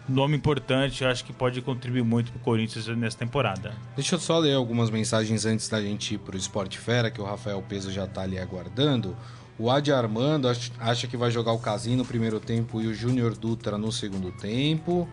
[0.09, 3.73] Nome importante, acho que pode contribuir muito pro Corinthians nessa temporada.
[3.95, 7.23] Deixa eu só ler algumas mensagens antes da gente ir pro Esporte Fera, que o
[7.25, 9.15] Rafael Peso já tá ali aguardando.
[9.57, 12.93] O Adi Armando ach- acha que vai jogar o Casim no primeiro tempo e o
[12.93, 15.07] Júnior Dutra no segundo tempo.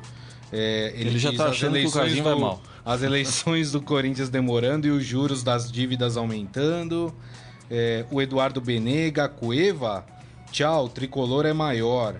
[0.52, 2.62] É, Ele já diz tá as achando que o eleições Casim vai do- mal.
[2.86, 7.12] As eleições do Corinthians demorando e os juros das dívidas aumentando.
[7.68, 10.06] É, o Eduardo Benega, Cueva,
[10.52, 12.14] tchau, tricolor é maior.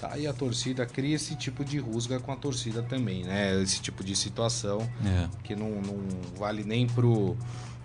[0.00, 3.60] Tá aí a torcida cria esse tipo de rusga com a torcida também, né?
[3.60, 5.28] Esse tipo de situação É.
[5.42, 5.98] que não, não
[6.38, 7.36] vale nem pro,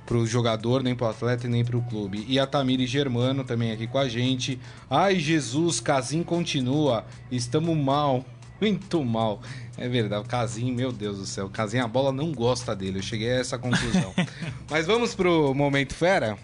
[0.05, 2.23] pro jogador, nem pro atleta e nem pro clube.
[2.27, 4.59] E a Tamiri Germano também aqui com a gente.
[4.89, 7.03] Ai, Jesus, Casim continua.
[7.31, 8.23] Estamos mal.
[8.61, 9.41] Muito mal.
[9.75, 11.47] É verdade, o Casim, meu Deus do céu.
[11.47, 12.99] O Casim, a bola não gosta dele.
[12.99, 14.13] Eu cheguei a essa conclusão.
[14.69, 16.37] Mas vamos pro Momento Fera?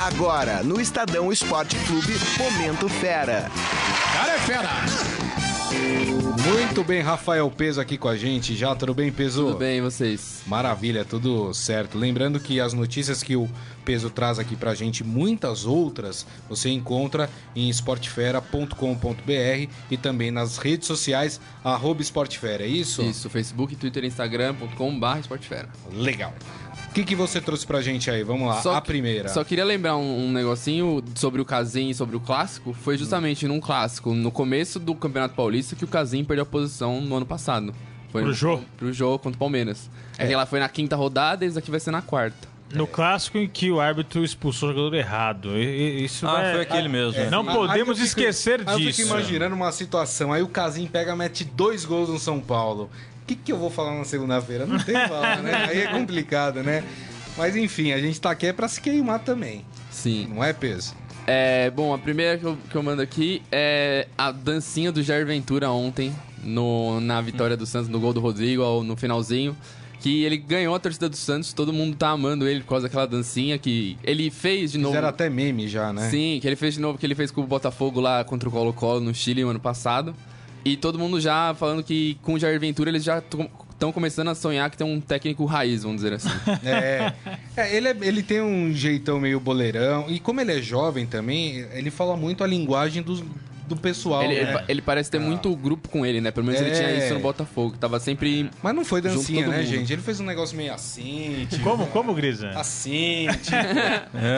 [0.00, 3.50] Agora, no Estadão Esporte Clube, Momento Fera.
[4.12, 4.70] Cara é fera!
[6.46, 8.54] Muito bem, Rafael Peso aqui com a gente.
[8.54, 9.46] Já, tudo bem, Peso?
[9.46, 10.42] Tudo bem, e vocês?
[10.46, 11.96] Maravilha, tudo certo.
[11.96, 13.48] Lembrando que as notícias que o
[13.84, 20.86] Peso traz aqui pra gente, muitas outras, você encontra em esportefera.com.br e também nas redes
[20.86, 23.02] sociais, arroba esportefera, é isso?
[23.02, 25.68] Isso, Facebook, Twitter, Instagram.com.br Esportefera.
[25.92, 26.34] Legal.
[26.94, 28.22] O que, que você trouxe pra gente aí?
[28.22, 29.28] Vamos lá, a que- primeira.
[29.28, 32.72] Só queria lembrar um, um negocinho sobre o Casim e sobre o clássico.
[32.72, 37.00] Foi justamente num clássico, no começo do Campeonato Paulista, que o Casim perdeu a posição
[37.00, 37.74] no ano passado.
[38.12, 38.60] Foi Pro Jô?
[38.76, 39.90] Pro jogo contra o Palmeiras.
[40.16, 40.28] É.
[40.28, 42.46] que ela foi na quinta rodada e esse aqui vai ser na quarta.
[42.72, 45.58] No clássico em que o árbitro expulsou o jogador errado.
[45.58, 45.64] E-
[46.00, 47.20] e- Isso Ah, é- foi aquele mesmo.
[47.20, 47.28] né?
[47.28, 49.02] Não podemos fico- esquecer aí Eu disso.
[49.02, 52.88] fico imaginando uma situação, aí o Casim pega, mete dois gols no São Paulo.
[53.24, 54.66] O que, que eu vou falar na segunda-feira?
[54.66, 55.52] Não tem falar, né?
[55.70, 56.84] Aí é complicado, né?
[57.38, 60.28] Mas enfim, a gente tá aqui é pra se queimar também, Sim.
[60.32, 60.94] não é, Peso?
[61.26, 65.24] É, bom, a primeira que eu, que eu mando aqui é a dancinha do Jair
[65.26, 69.56] Ventura ontem, no, na vitória do Santos, no gol do Rodrigo, ao- no finalzinho.
[70.00, 73.06] Que ele ganhou a torcida do Santos, todo mundo tá amando ele por causa daquela
[73.06, 74.90] dancinha que ele fez de novo.
[74.90, 76.10] Fizeram até meme já, né?
[76.10, 78.52] Sim, que ele fez de novo, que ele fez com o Botafogo lá contra o
[78.52, 80.14] Colo-Colo no Chile no ano passado.
[80.64, 84.34] E todo mundo já falando que com o Jair Ventura eles já estão começando a
[84.34, 86.28] sonhar que tem um técnico raiz, vamos dizer assim.
[86.64, 87.12] É,
[87.56, 90.06] É, ele, é- ele tem um jeitão meio boleirão.
[90.08, 93.22] E como ele é jovem também, ele fala muito a linguagem do,
[93.66, 94.52] do pessoal, ele, ele né?
[94.52, 96.30] pa- ele parece ter muito grupo com ele, né?
[96.30, 96.74] Pelo menos ele É.
[96.74, 98.50] tinha isso no Botafogo, tava sempre.
[98.62, 99.66] Mas não foi dancinha, né, mundo.
[99.66, 99.92] gente?
[99.92, 101.62] Ele fez um negócio meio assim, tipo...
[101.64, 102.50] Como, como, Grisa?
[102.50, 103.56] Assim, tipo...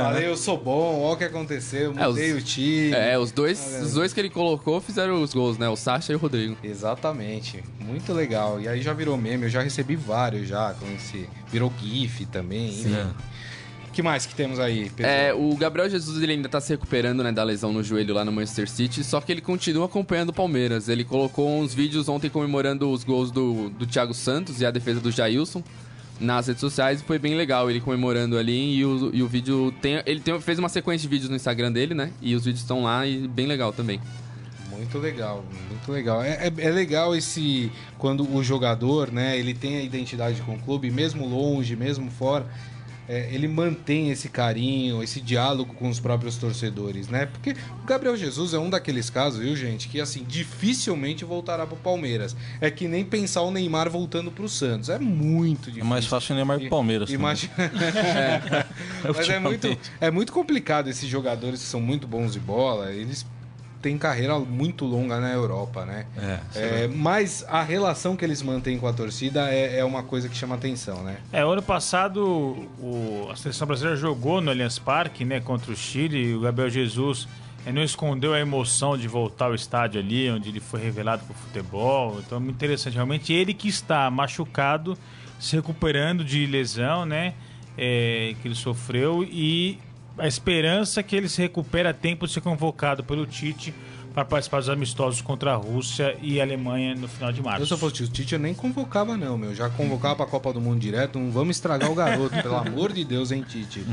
[0.02, 2.92] Falei, eu sou bom, olha o que aconteceu, É, mudei os- o time.
[2.92, 5.68] É, os dois, os dois que ele colocou fizeram os gols, né?
[5.68, 6.56] O Sacha e o Rodrigo.
[6.62, 8.60] Exatamente, muito legal.
[8.60, 11.28] E aí já virou meme, eu já recebi vários já, com esse...
[11.50, 12.92] Virou GIF também, enfim.
[12.92, 13.14] O
[13.96, 15.10] que mais que temos aí, Pedro?
[15.10, 18.24] É, o Gabriel Jesus ele ainda tá se recuperando, né, da lesão no joelho lá
[18.26, 20.88] no Manchester City, só que ele continua acompanhando o Palmeiras.
[20.90, 25.00] Ele colocou uns vídeos ontem comemorando os gols do, do Thiago Santos e a defesa
[25.00, 25.62] do Jailson
[26.20, 29.72] nas redes sociais e foi bem legal ele comemorando ali e o, e o vídeo
[29.82, 32.10] tem ele tem- fez uma sequência de vídeos no Instagram dele, né?
[32.20, 34.00] E os vídeos estão lá e bem legal também.
[34.70, 36.22] Muito legal, muito legal.
[36.22, 40.58] É, é, é legal esse quando o jogador, né, ele tem a identidade com o
[40.58, 42.46] clube, mesmo longe, mesmo fora,
[43.08, 47.26] é, ele mantém esse carinho, esse diálogo com os próprios torcedores, né?
[47.26, 47.52] Porque
[47.82, 52.36] o Gabriel Jesus é um daqueles casos, viu, gente, que assim dificilmente voltará pro Palmeiras.
[52.60, 54.88] É que nem pensar o Neymar voltando pro Santos.
[54.88, 55.84] É muito É difícil.
[55.84, 57.10] mais fácil o Neymar pro Palmeiras.
[57.10, 57.52] Imagina.
[59.14, 62.92] Mas é muito, é muito complicado esses jogadores que são muito bons de bola.
[62.92, 63.24] Eles
[63.82, 66.06] tem carreira muito longa na Europa, né?
[66.16, 66.38] É,
[66.84, 70.36] É, mas a relação que eles mantêm com a torcida é, é uma coisa que
[70.36, 71.18] chama atenção, né?
[71.32, 72.20] É, ano passado
[72.80, 76.70] o- a seleção brasileira jogou no Allianz Parque, né, contra o Chile, e o Gabriel
[76.70, 77.28] Jesus
[77.64, 81.34] eh, não escondeu a emoção de voltar ao estádio ali, onde ele foi revelado pro
[81.34, 82.18] futebol.
[82.24, 82.94] Então é muito interessante.
[82.94, 84.96] Realmente ele que está machucado,
[85.38, 87.34] se recuperando de lesão, né,
[87.76, 89.78] eh, que ele sofreu e
[90.18, 93.74] a esperança que ele se recupere a tempo de ser convocado pelo Tite
[94.14, 97.62] para participar dos amistosos contra a Rússia e a Alemanha no final de março.
[97.64, 99.54] Eu eu fosse o Tite, eu nem convocava, não, meu.
[99.54, 101.18] Já convocava pra Copa do Mundo direto.
[101.18, 103.84] Não vamos estragar o garoto, pelo amor de Deus, hein, Tite.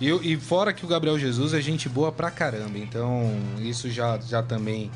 [0.00, 2.78] E, eu- e fora que o Gabriel Jesus é gente boa pra caramba.
[2.78, 4.90] Então, isso já, já também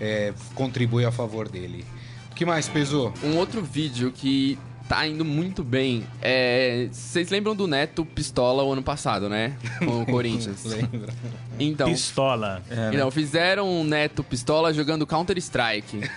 [0.00, 1.84] é, contribui a favor dele.
[2.30, 3.12] O que mais pesou?
[3.22, 4.58] Um outro vídeo que
[4.92, 6.86] tá indo muito bem é.
[6.92, 9.56] Vocês lembram do Neto Pistola o ano passado, né?
[9.78, 10.64] Com o Corinthians.
[10.64, 11.10] Lembra?
[11.58, 12.62] Então, Pistola.
[12.68, 12.90] É, né?
[12.92, 16.10] então, fizeram um Neto Pistola jogando Counter-Strike.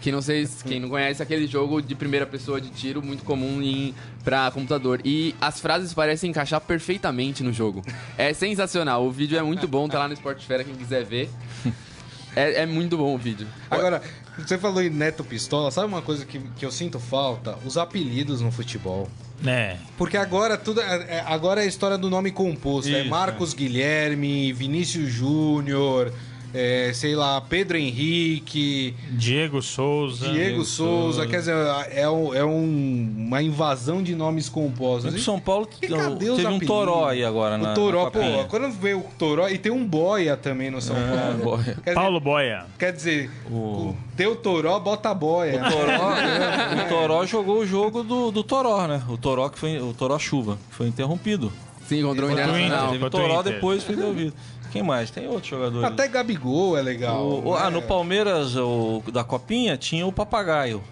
[0.00, 3.02] Que não sei se quem não conhece, é aquele jogo de primeira pessoa de tiro
[3.02, 5.00] muito comum em, pra computador.
[5.04, 7.82] E as frases parecem encaixar perfeitamente no jogo.
[8.16, 9.04] É sensacional.
[9.04, 11.28] O vídeo é muito bom, tá lá no Sportfera, quem quiser ver.
[12.40, 13.46] É, é muito bom o vídeo.
[13.70, 14.02] Agora,
[14.38, 17.58] você falou em Neto Pistola, sabe uma coisa que, que eu sinto falta?
[17.64, 19.08] Os apelidos no futebol.
[19.46, 19.76] É.
[19.96, 22.90] Porque agora tudo é, é- agora é a história do nome composto.
[22.90, 26.12] é Isso, Marcos Guilherme, Vinícius Júnior,
[26.52, 30.28] é, sei lá, Pedro Henrique, Diego Souza.
[30.30, 31.26] Diego Souza.
[31.26, 31.54] Quer dizer,
[31.92, 35.14] é, um- é um- uma invasão de nomes compostos.
[35.14, 38.10] O São Paulo E cadê os teve um toró aí agora, O na, Toró, na
[38.10, 41.38] pô, quando veio o Toró, e tem um Boia também no São É, Paulo.
[41.44, 41.64] Boia.
[41.64, 42.66] Quer dizer, Paulo Boia.
[42.78, 45.60] Quer dizer, O- deu Toró, bota Boia.
[45.64, 46.10] O Toró,
[46.84, 49.02] o Toró jogou o jogo do, do Toró, né?
[49.08, 51.52] O Toró que foi o Toró chuva, que foi interrompido.
[51.86, 52.92] Sim, contra o o Internacional.
[52.94, 54.32] O o Toró depois foi interrompido.
[54.70, 55.10] Quem mais?
[55.10, 55.84] Tem outros jogadores.
[55.84, 57.26] Até Gabigol é legal.
[57.44, 57.70] O- ah, né?
[57.70, 60.82] no Palmeiras, o, da Copinha, tinha o Papagaio.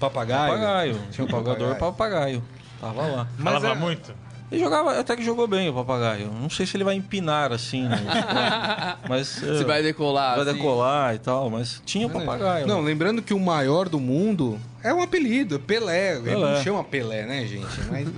[0.00, 0.52] Papagaio.
[0.52, 1.00] Papagaio.
[1.10, 2.42] Tinha o jogador papagaio.
[2.42, 2.42] Papagaio.
[2.80, 3.26] Tava lá.
[3.38, 4.26] Falava é- muito.
[4.50, 6.30] Ele jogava, até que jogou bem o Papagaio.
[6.40, 7.84] Não sei se ele vai empinar assim,
[9.08, 10.36] mas Se é, vai decolar.
[10.36, 10.56] vai assim.
[10.56, 12.64] decolar e tal, mas tinha o Papagaio.
[12.66, 16.12] Não, lembrando que o maior do mundo é um apelido, Pelé.
[16.16, 16.54] Ele Pelé.
[16.54, 17.66] não chama Pelé, né, gente?
[17.90, 18.08] Mas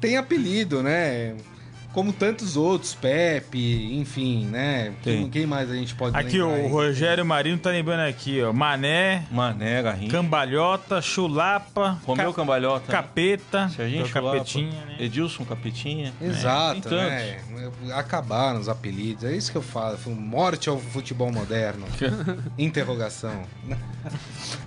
[0.00, 1.34] tem apelido, né?
[1.94, 4.92] Como tantos outros, Pepe, enfim, né?
[5.02, 6.68] Quem, quem mais a gente pode Aqui lembrar o aí?
[6.68, 8.52] Rogério Marinho tá lembrando aqui, ó.
[8.52, 10.10] Mané, Mané, Garrincha.
[10.10, 12.90] Cambalhota, Chulapa, Romeu Ca- Cambalhota.
[12.90, 14.96] Capeta, Serginho do Chulapa, Capetinha, né?
[14.98, 16.12] Edilson Capetinha.
[16.20, 17.38] Exato, tem né?
[17.94, 19.96] Acabaram os apelidos, é isso que eu falo.
[20.06, 21.86] Morte ao futebol moderno.
[22.58, 23.42] Interrogação.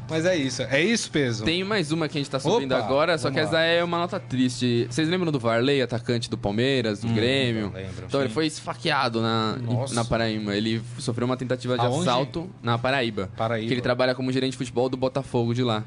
[0.09, 0.61] Mas é isso.
[0.63, 1.43] É isso, peso?
[1.43, 3.63] Tem mais uma que a gente tá subindo Opa, agora, só que vamos essa lá.
[3.65, 4.88] é uma nota triste.
[4.89, 7.72] Vocês lembram do Varley, atacante do Palmeiras, do Grêmio?
[7.74, 8.34] lembro, Então ele sim.
[8.34, 9.93] foi esfaqueado na, Nossa.
[9.93, 10.55] na Paraíba.
[10.55, 12.01] Ele sofreu uma tentativa de Aonde?
[12.01, 13.30] assalto na Paraíba.
[13.36, 13.68] Paraíba.
[13.68, 15.84] Que ele trabalha como gerente de futebol do Botafogo de lá.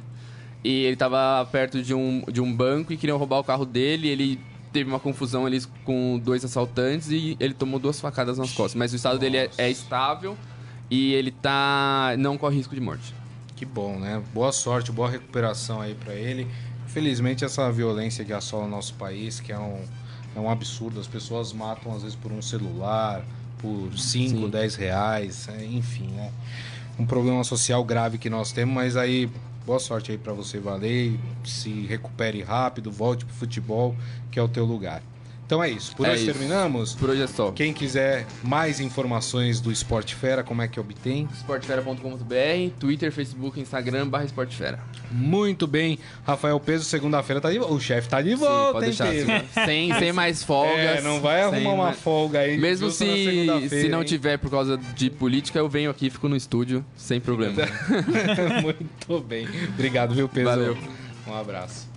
[0.62, 4.08] E ele tava perto de um, de um banco e queriam roubar o carro dele.
[4.08, 4.40] Ele
[4.72, 8.74] teve uma confusão ali com dois assaltantes e ele tomou duas facadas nas costas.
[8.74, 10.36] Mas o estado dele é, é estável
[10.90, 12.14] e ele tá.
[12.18, 13.14] não corre risco de morte.
[13.56, 14.22] Que bom, né?
[14.32, 16.46] Boa sorte, boa recuperação aí pra ele.
[16.86, 19.80] Infelizmente, essa violência que assola o nosso país, que é um,
[20.34, 21.00] é um absurdo.
[21.00, 23.24] As pessoas matam, às vezes, por um celular,
[23.58, 24.48] por 5, Sim.
[24.48, 26.30] 10 reais, é, enfim, né?
[26.98, 29.30] Um problema social grave que nós temos, mas aí,
[29.64, 31.18] boa sorte aí pra você, Valei.
[31.44, 33.96] Se recupere rápido, volte pro futebol,
[34.30, 35.02] que é o teu lugar.
[35.50, 35.96] Então é isso.
[35.96, 36.32] Por É hoje isso.
[36.32, 36.94] terminamos.
[36.94, 37.50] Por hoje é só.
[37.50, 41.28] Quem quiser mais informações do Esporte Fera, como é que obtém?
[41.34, 44.78] Sportfera.com.br, Twitter, Facebook, Instagram, barra Sportfera.
[45.10, 45.98] Muito bem.
[46.24, 47.74] Rafael Peso, segunda-feira tá de volta.
[47.74, 49.08] O chefe tá de Sim, volta, pode hein, deixar.
[49.08, 49.48] Peso?
[49.66, 50.78] Sem, sem mais folgas.
[50.78, 52.56] É, não vai sem arrumar uma mais- folga aí.
[52.56, 54.04] Mesmo se, se não hein?
[54.06, 57.56] tiver por causa de política, eu venho aqui e fico no estúdio, sem problema.
[58.62, 59.48] Muito bem.
[59.74, 60.48] Obrigado, viu, Peso?
[60.48, 60.78] Valeu.
[61.26, 61.89] Um abraço.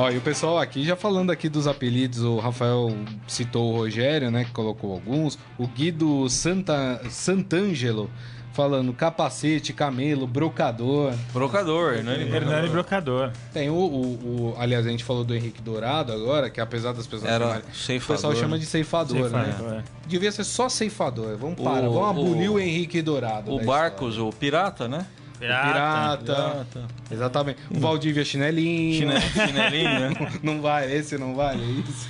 [0.00, 2.96] Ó, e o pessoal aqui, já falando aqui dos apelidos, o Rafael
[3.26, 5.38] citou o Rogério, né, que colocou alguns.
[5.58, 8.10] O Guido Santa, Santangelo
[8.52, 11.12] falando capacete, camelo, brocador.
[11.32, 12.20] Brocador, né?
[12.22, 13.30] Hernani Brocador.
[13.52, 17.06] Tem o, o, o- Aliás, a gente falou do Henrique Dourado agora, que apesar das
[17.06, 18.60] pessoas Era chamarem- O ceifador, pessoal chama né?
[18.60, 19.44] de ceifador, né?
[19.44, 19.82] Ceifador, é.
[20.06, 21.36] Devia ser só ceifador.
[21.36, 23.52] Vamos O- parar, vamos abolir o, o- Henrique Dourado.
[23.54, 25.06] O Barcos, o pirata, né?
[25.40, 26.18] Pirata.
[26.24, 26.88] Pirata.
[27.10, 27.58] Exatamente.
[27.70, 28.94] O Valdívia Chinelinho.
[28.94, 30.10] Chine- Chinelinho, né?
[30.42, 32.08] Não vale, esse não vale, é isso.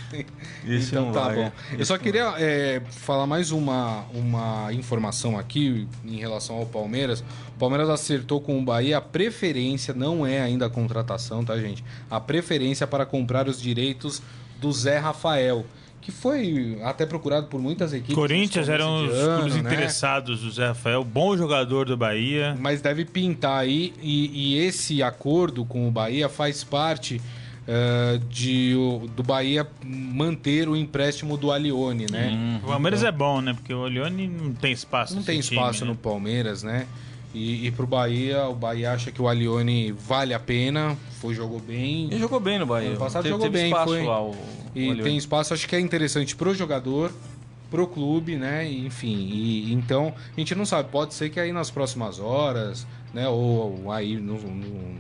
[0.67, 1.37] Esse então não tá vale.
[1.45, 1.53] bom.
[1.79, 7.21] Eu só queria é, falar mais uma, uma informação aqui em relação ao Palmeiras.
[7.55, 11.85] O Palmeiras acertou com o Bahia a preferência, não é ainda a contratação, tá, gente?
[12.11, 14.21] A preferência para comprar os direitos
[14.61, 15.65] do Zé Rafael,
[16.01, 18.15] que foi até procurado por muitas equipes.
[18.15, 19.61] Corinthians eram os ano, clubes né?
[19.61, 22.57] interessados do Zé Rafael, bom jogador do Bahia.
[22.59, 27.21] Mas deve pintar aí, e, e esse acordo com o Bahia faz parte
[27.69, 32.61] eh, de, o- do Bahia manter o empréstimo do Alione, né?
[32.65, 33.53] O Palmeiras é bom, né?
[33.53, 35.15] Porque o Leone não tem espaço.
[35.15, 35.91] Não tem time, espaço né?
[35.91, 36.87] no Palmeiras, né?
[37.33, 41.61] E, e pro Bahia, o Bahia acha que o Alione vale a pena, foi, jogou
[41.61, 42.07] bem.
[42.11, 42.89] Ele jogou bem no Bahia.
[42.91, 44.05] Ano passado teve, jogou teve bem, espaço foi.
[44.05, 44.23] lá.
[44.23, 44.35] O,
[44.75, 47.13] E o tem espaço, acho que é interessante pro jogador,
[47.71, 48.69] pro clube, né?
[48.69, 53.29] Enfim, e, então a gente não sabe, pode ser que aí nas próximas horas, né?
[53.29, 54.95] Ou, ou aí no, no-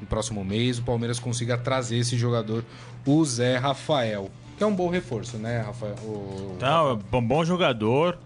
[0.00, 2.62] no próximo mês o Palmeiras consiga trazer esse jogador,
[3.06, 5.94] o Zé Rafael, que é um bom reforço, né, Rafael?
[6.04, 8.18] O- é bom, bom jogador.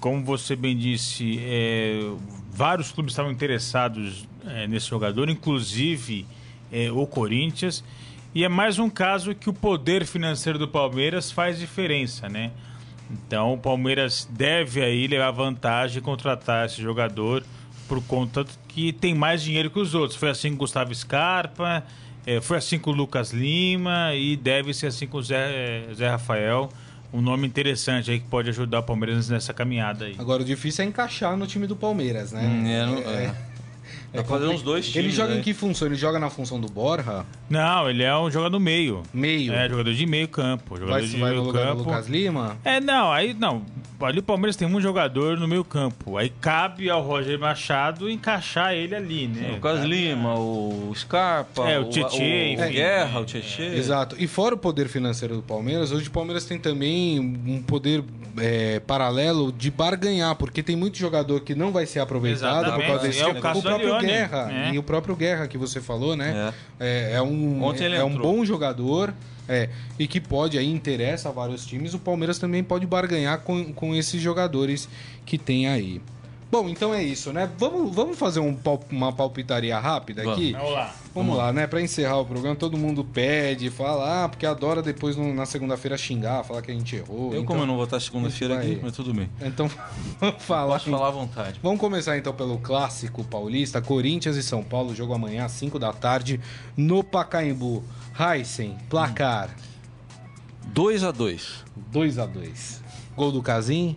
[0.00, 1.98] Como você bem disse, é,
[2.54, 6.24] vários clubes estavam interessados é, nesse jogador, inclusive
[6.72, 7.82] é, o Corinthians.
[8.32, 12.52] E é mais um caso que o poder financeiro do Palmeiras faz diferença, né?
[13.10, 17.44] Então o Palmeiras deve aí levar vantagem e contratar esse jogador
[17.88, 20.18] por conta que tem mais dinheiro que os outros.
[20.18, 21.84] Foi assim com o Gustavo Scarpa,
[22.24, 26.08] é, foi assim com o Lucas Lima e deve ser assim com o Zé, Zé
[26.08, 26.70] Rafael.
[27.14, 30.16] Um nome interessante aí que pode ajudar o Palmeiras nessa caminhada aí.
[30.18, 32.42] Agora o difícil é encaixar no time do Palmeiras, né?
[32.44, 33.34] Hum, é, não- é.
[34.14, 35.06] Dá pra fazer uns dois times.
[35.06, 35.40] Ele joga né?
[35.40, 35.88] em que função?
[35.88, 37.24] Ele joga na função do Borja?
[37.50, 39.02] Não, ele é um jogador do meio.
[39.12, 39.52] Meio.
[39.52, 40.76] É, jogador de meio campo.
[40.76, 41.90] Jogador vai de vai no meio lugar do campo.
[41.90, 42.56] Lucas Lima?
[42.64, 43.62] É, não, aí não.
[44.00, 46.16] Ali o Palmeiras tem um jogador no meio campo.
[46.18, 49.48] Aí cabe ao Roger Machado encaixar ele ali, né?
[49.50, 52.72] O Lucas Lima, o Scarpa, É, o Tietê, o, enfim.
[52.72, 53.74] Guerra, o Tietê.
[53.76, 54.14] Exato.
[54.18, 58.04] E fora o poder financeiro do Palmeiras, hoje o Palmeiras tem também um poder
[58.36, 62.86] é, paralelo de barganhar, porque tem muito jogador que não vai ser aproveitado por Exatamente.
[62.88, 63.88] causa desse É o caso o do próprio.
[64.04, 64.52] Guerra.
[64.52, 64.74] É.
[64.74, 66.52] E o próprio Guerra que você falou, né?
[66.78, 69.12] É, é um, Ontem ele é um bom jogador.
[69.46, 73.74] É, e que pode aí interessa a vários times, o Palmeiras também pode barganhar com,
[73.74, 74.88] com esses jogadores
[75.26, 76.00] que tem aí.
[76.54, 77.50] Bom, então é isso, né?
[77.58, 78.56] Vamos, vamos fazer um
[78.88, 80.52] uma palpitaria rápida aqui?
[80.52, 80.94] Vamos lá.
[81.12, 81.66] Vamos lá, né?
[81.66, 85.98] Pra encerrar o programa, todo mundo pede, fala, ah, porque adora depois no- na segunda-feira
[85.98, 87.32] xingar, falar que a gente errou.
[87.32, 89.28] Eu, então, como eu não vou estar segunda-feira aqui, mas tudo bem.
[89.42, 89.68] Então,
[90.20, 90.74] vamos falar.
[90.74, 91.58] Posso falar à vontade.
[91.60, 95.92] Vamos começar então pelo clássico paulista, Corinthians e São Paulo, jogo amanhã às 5 da
[95.92, 96.40] tarde
[96.76, 97.82] no Pacaembu.
[98.16, 99.50] Heisen, placar
[100.66, 102.80] 2 a 2 2 a 2
[103.16, 103.96] Gol do Casim?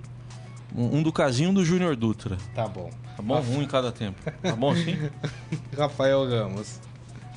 [0.75, 2.37] Um, um do Casinho e um do Júnior Dutra.
[2.55, 2.89] Tá bom.
[3.15, 3.39] Tá bom?
[3.41, 4.19] Um em cada tempo.
[4.41, 4.95] Tá bom assim?
[5.77, 6.79] Rafael Ramos.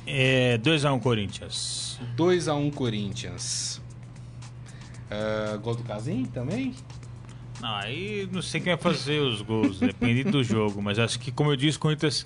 [0.05, 1.99] É 2x1 Corinthians.
[2.15, 3.81] 2 a 1 Corinthians.
[5.09, 6.73] Ah, gol do Casim também?
[7.59, 10.81] Não, aí não sei quem vai fazer os gols, depende do jogo.
[10.81, 12.25] Mas acho que, como eu disse, o Corinthians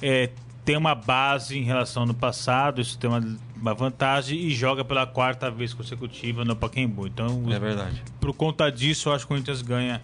[0.00, 0.30] é,
[0.64, 3.20] tem uma base em relação ao passado, isso tem uma,
[3.54, 7.06] uma vantagem e joga pela quarta vez consecutiva no Pacaembu.
[7.06, 8.02] Então, É verdade.
[8.20, 10.02] por conta disso, eu acho que o Corinthians ganha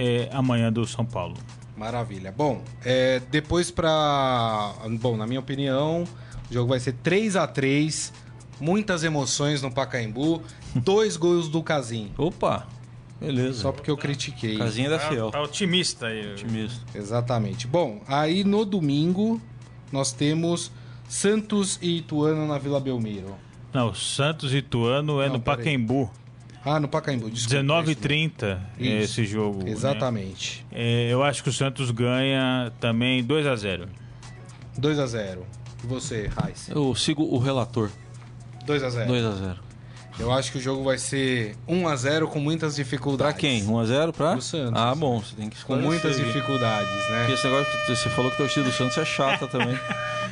[0.00, 1.36] é, amanhã do São Paulo.
[1.76, 2.32] Maravilha.
[2.32, 4.72] Bom, é, depois pra.
[4.98, 6.04] Bom, na minha opinião,
[6.50, 8.12] o jogo vai ser 3 a 3
[8.58, 10.42] muitas emoções no Pacaembu,
[10.74, 12.10] dois gols do Casim.
[12.16, 12.66] Opa!
[13.20, 13.60] Beleza.
[13.60, 14.56] Só porque eu critiquei.
[14.56, 15.30] Casinha da Fiel.
[15.30, 16.32] Tá otimista aí.
[16.32, 16.80] Otimista.
[16.98, 17.66] Exatamente.
[17.66, 19.38] Bom, aí no domingo
[19.92, 20.72] nós temos
[21.06, 23.34] Santos e Ituano na Vila Belmiro.
[23.74, 25.40] Não, Santos e Ituano é Não, no.
[25.40, 26.10] Pacaembu.
[26.64, 27.62] Ah, no Pacaembu, desculpa.
[27.62, 29.64] 19h30 é esse jogo.
[29.64, 29.70] né?
[29.70, 30.64] Exatamente.
[30.70, 33.88] É, eu acho que o Santos ganha também 2 a 0
[34.76, 35.46] 2 a 0
[35.82, 36.68] E você, Raiz?
[36.68, 37.88] Eu sigo o relator.
[38.66, 39.56] 2 a 0 2 a 0
[40.18, 43.40] Eu acho que o jogo vai ser 1 a 0 com muitas Pra dificuldades.
[43.40, 43.66] quem?
[43.66, 44.32] 1 a 0 pra?
[44.32, 44.72] Pro Santos.
[44.80, 45.18] Ah, bom.
[45.20, 47.18] Você tem que Com esclarecer muitas dificuldades, né?
[47.20, 49.78] Porque esse negócio que você falou que a torcida do Santos é chata também.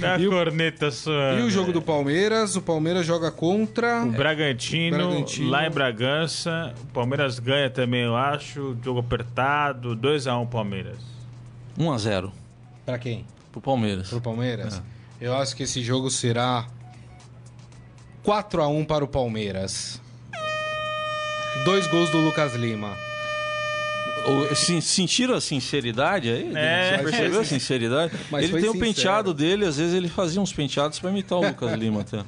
[0.00, 1.34] Da E o- corneta sua.
[1.38, 2.54] E o jogo do Palmeiras?
[2.56, 4.04] O Palmeiras joga contra.
[4.04, 5.50] O Bragantino, Bragantino.
[5.50, 6.74] lá em Bragança.
[6.82, 8.76] O Palmeiras ganha também, eu acho.
[8.84, 9.94] Jogo apertado.
[9.96, 10.98] 2x1 Palmeiras.
[11.78, 12.32] 1 a 0
[12.84, 13.24] Pra quem?
[13.52, 14.08] pro Palmeiras.
[14.10, 14.82] Pro Palmeiras?
[15.20, 15.26] É.
[15.26, 16.66] Eu acho que esse jogo será
[18.22, 20.00] 4 a 1 para o Palmeiras.
[21.64, 22.94] Dois gols do Lucas Lima.
[24.82, 26.52] Sentiram a sinceridade aí?
[26.54, 26.96] É.
[26.96, 28.12] Você percebeu a sinceridade?
[28.30, 28.78] Mas ele tem o sincero.
[28.84, 32.24] penteado dele, às vezes ele fazia uns penteados pra imitar o Lucas Lima até.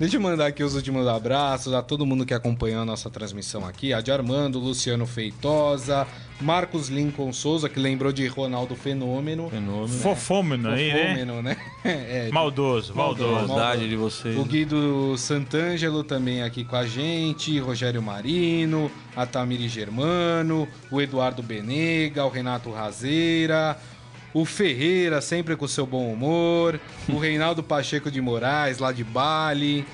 [0.00, 3.66] Deixa eu mandar aqui os últimos abraços a todo mundo que acompanhou a nossa transmissão
[3.66, 3.92] aqui.
[3.92, 6.06] A de Armando, Luciano Feitosa,
[6.40, 9.50] Marcos Lincoln Souza, que lembrou de Ronaldo Fenômeno.
[9.50, 9.88] Fenômeno.
[9.88, 11.16] Fofômeno aí, né?
[11.16, 11.56] Fenômeno, né?
[11.84, 13.30] É, Maldoso, Maldoso.
[13.30, 13.48] maldoso.
[13.48, 14.38] Saudade de vocês.
[14.38, 21.42] O Guido Santângelo também aqui com a gente, Rogério Marino, a Tamiri Germano, o Eduardo
[21.42, 23.76] Benega, o Renato Razeira,
[24.32, 26.78] o Ferreira, sempre com seu bom humor,
[27.08, 29.84] o Reinaldo Pacheco de Moraes, lá de Bali,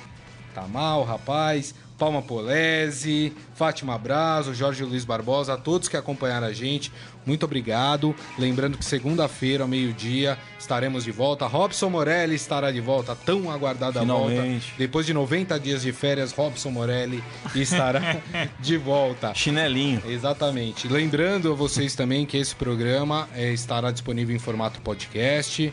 [0.55, 6.47] tá mal, rapaz, Palma Polese, Fátima Braz, o Jorge Luiz Barbosa, a todos que acompanharam
[6.47, 6.93] a gente,
[7.25, 8.15] muito obrigado.
[8.39, 11.47] Lembrando que segunda-feira, ao meio-dia, estaremos de volta.
[11.47, 14.67] Robson Morelli estará de volta, tão aguardada Finalmente.
[14.67, 14.75] volta.
[14.79, 17.23] Depois de 90 dias de férias, Robson Morelli
[17.55, 18.17] estará
[18.61, 19.35] de volta.
[19.35, 20.03] Chinelinho.
[20.07, 20.87] Exatamente.
[20.87, 25.73] Lembrando a vocês também que esse programa eh, estará disponível em formato podcast.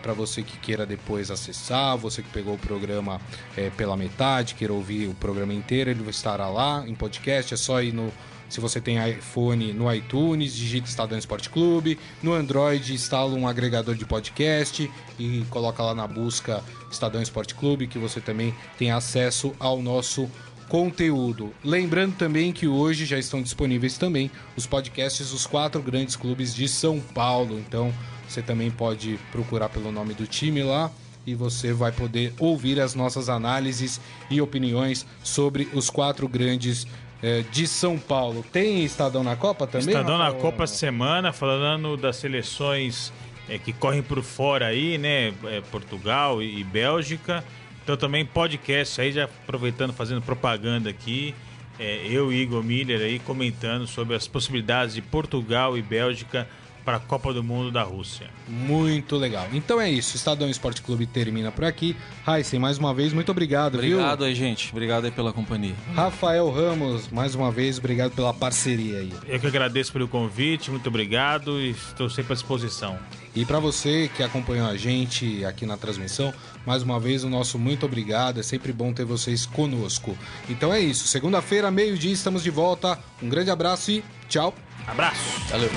[0.00, 3.20] Para você que queira depois acessar, você que pegou o programa
[3.56, 7.54] eh, pela metade, queira ouvir o programa inteiro, ele estará lá em podcast.
[7.54, 8.12] É só ir no.
[8.48, 11.98] Se você tem iPhone no iTunes, digita Estadão Esporte Clube.
[12.22, 17.88] No Android, instala um agregador de podcast e coloca lá na busca Estadão Esporte Clube,
[17.88, 20.30] que você também tem acesso ao nosso
[20.68, 21.52] conteúdo.
[21.64, 26.68] Lembrando também que hoje já estão disponíveis também os podcasts dos quatro grandes clubes de
[26.68, 27.58] São Paulo.
[27.58, 27.92] Então
[28.28, 30.90] você também pode procurar pelo nome do time lá
[31.26, 34.00] e você vai poder ouvir as nossas análises
[34.30, 36.86] e opiniões sobre os quatro grandes
[37.22, 38.44] eh, de São Paulo.
[38.52, 39.88] Tem Estadão na Copa também?
[39.88, 40.42] Estadão na Rafael?
[40.42, 43.12] Copa essa semana, falando das seleções
[43.48, 45.32] é, que correm por fora aí, né?
[45.44, 47.44] É, Portugal e, e Bélgica.
[47.82, 51.34] Então também podcast aí, já aproveitando, fazendo propaganda aqui.
[51.78, 56.48] É, eu e Igor Miller aí comentando sobre as possibilidades de Portugal e Bélgica
[56.84, 58.28] para a Copa do Mundo da Rússia.
[58.46, 59.48] Muito legal.
[59.52, 60.16] Então é isso.
[60.16, 61.96] Estadão Esporte Clube termina por aqui.
[62.26, 63.96] Heisen, mais uma vez, muito obrigado, viu?
[63.96, 64.70] Obrigado aí, gente.
[64.70, 65.74] Obrigado aí pela companhia.
[65.94, 69.12] Rafael Ramos, mais uma vez, obrigado pela parceria aí.
[69.26, 72.98] Eu que agradeço pelo convite, muito obrigado e estou sempre à disposição.
[73.34, 76.32] E para você que acompanhou a gente aqui na transmissão,
[76.64, 78.38] mais uma vez o nosso muito obrigado.
[78.38, 80.16] É sempre bom ter vocês conosco.
[80.48, 81.08] Então é isso.
[81.08, 82.96] Segunda-feira, meio-dia, estamos de volta.
[83.20, 84.54] Um grande abraço e tchau.
[84.86, 85.40] Abraço!
[85.48, 85.70] Valeu.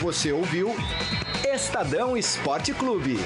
[0.00, 0.74] Você ouviu
[1.44, 3.18] Estadão Esporte Clube.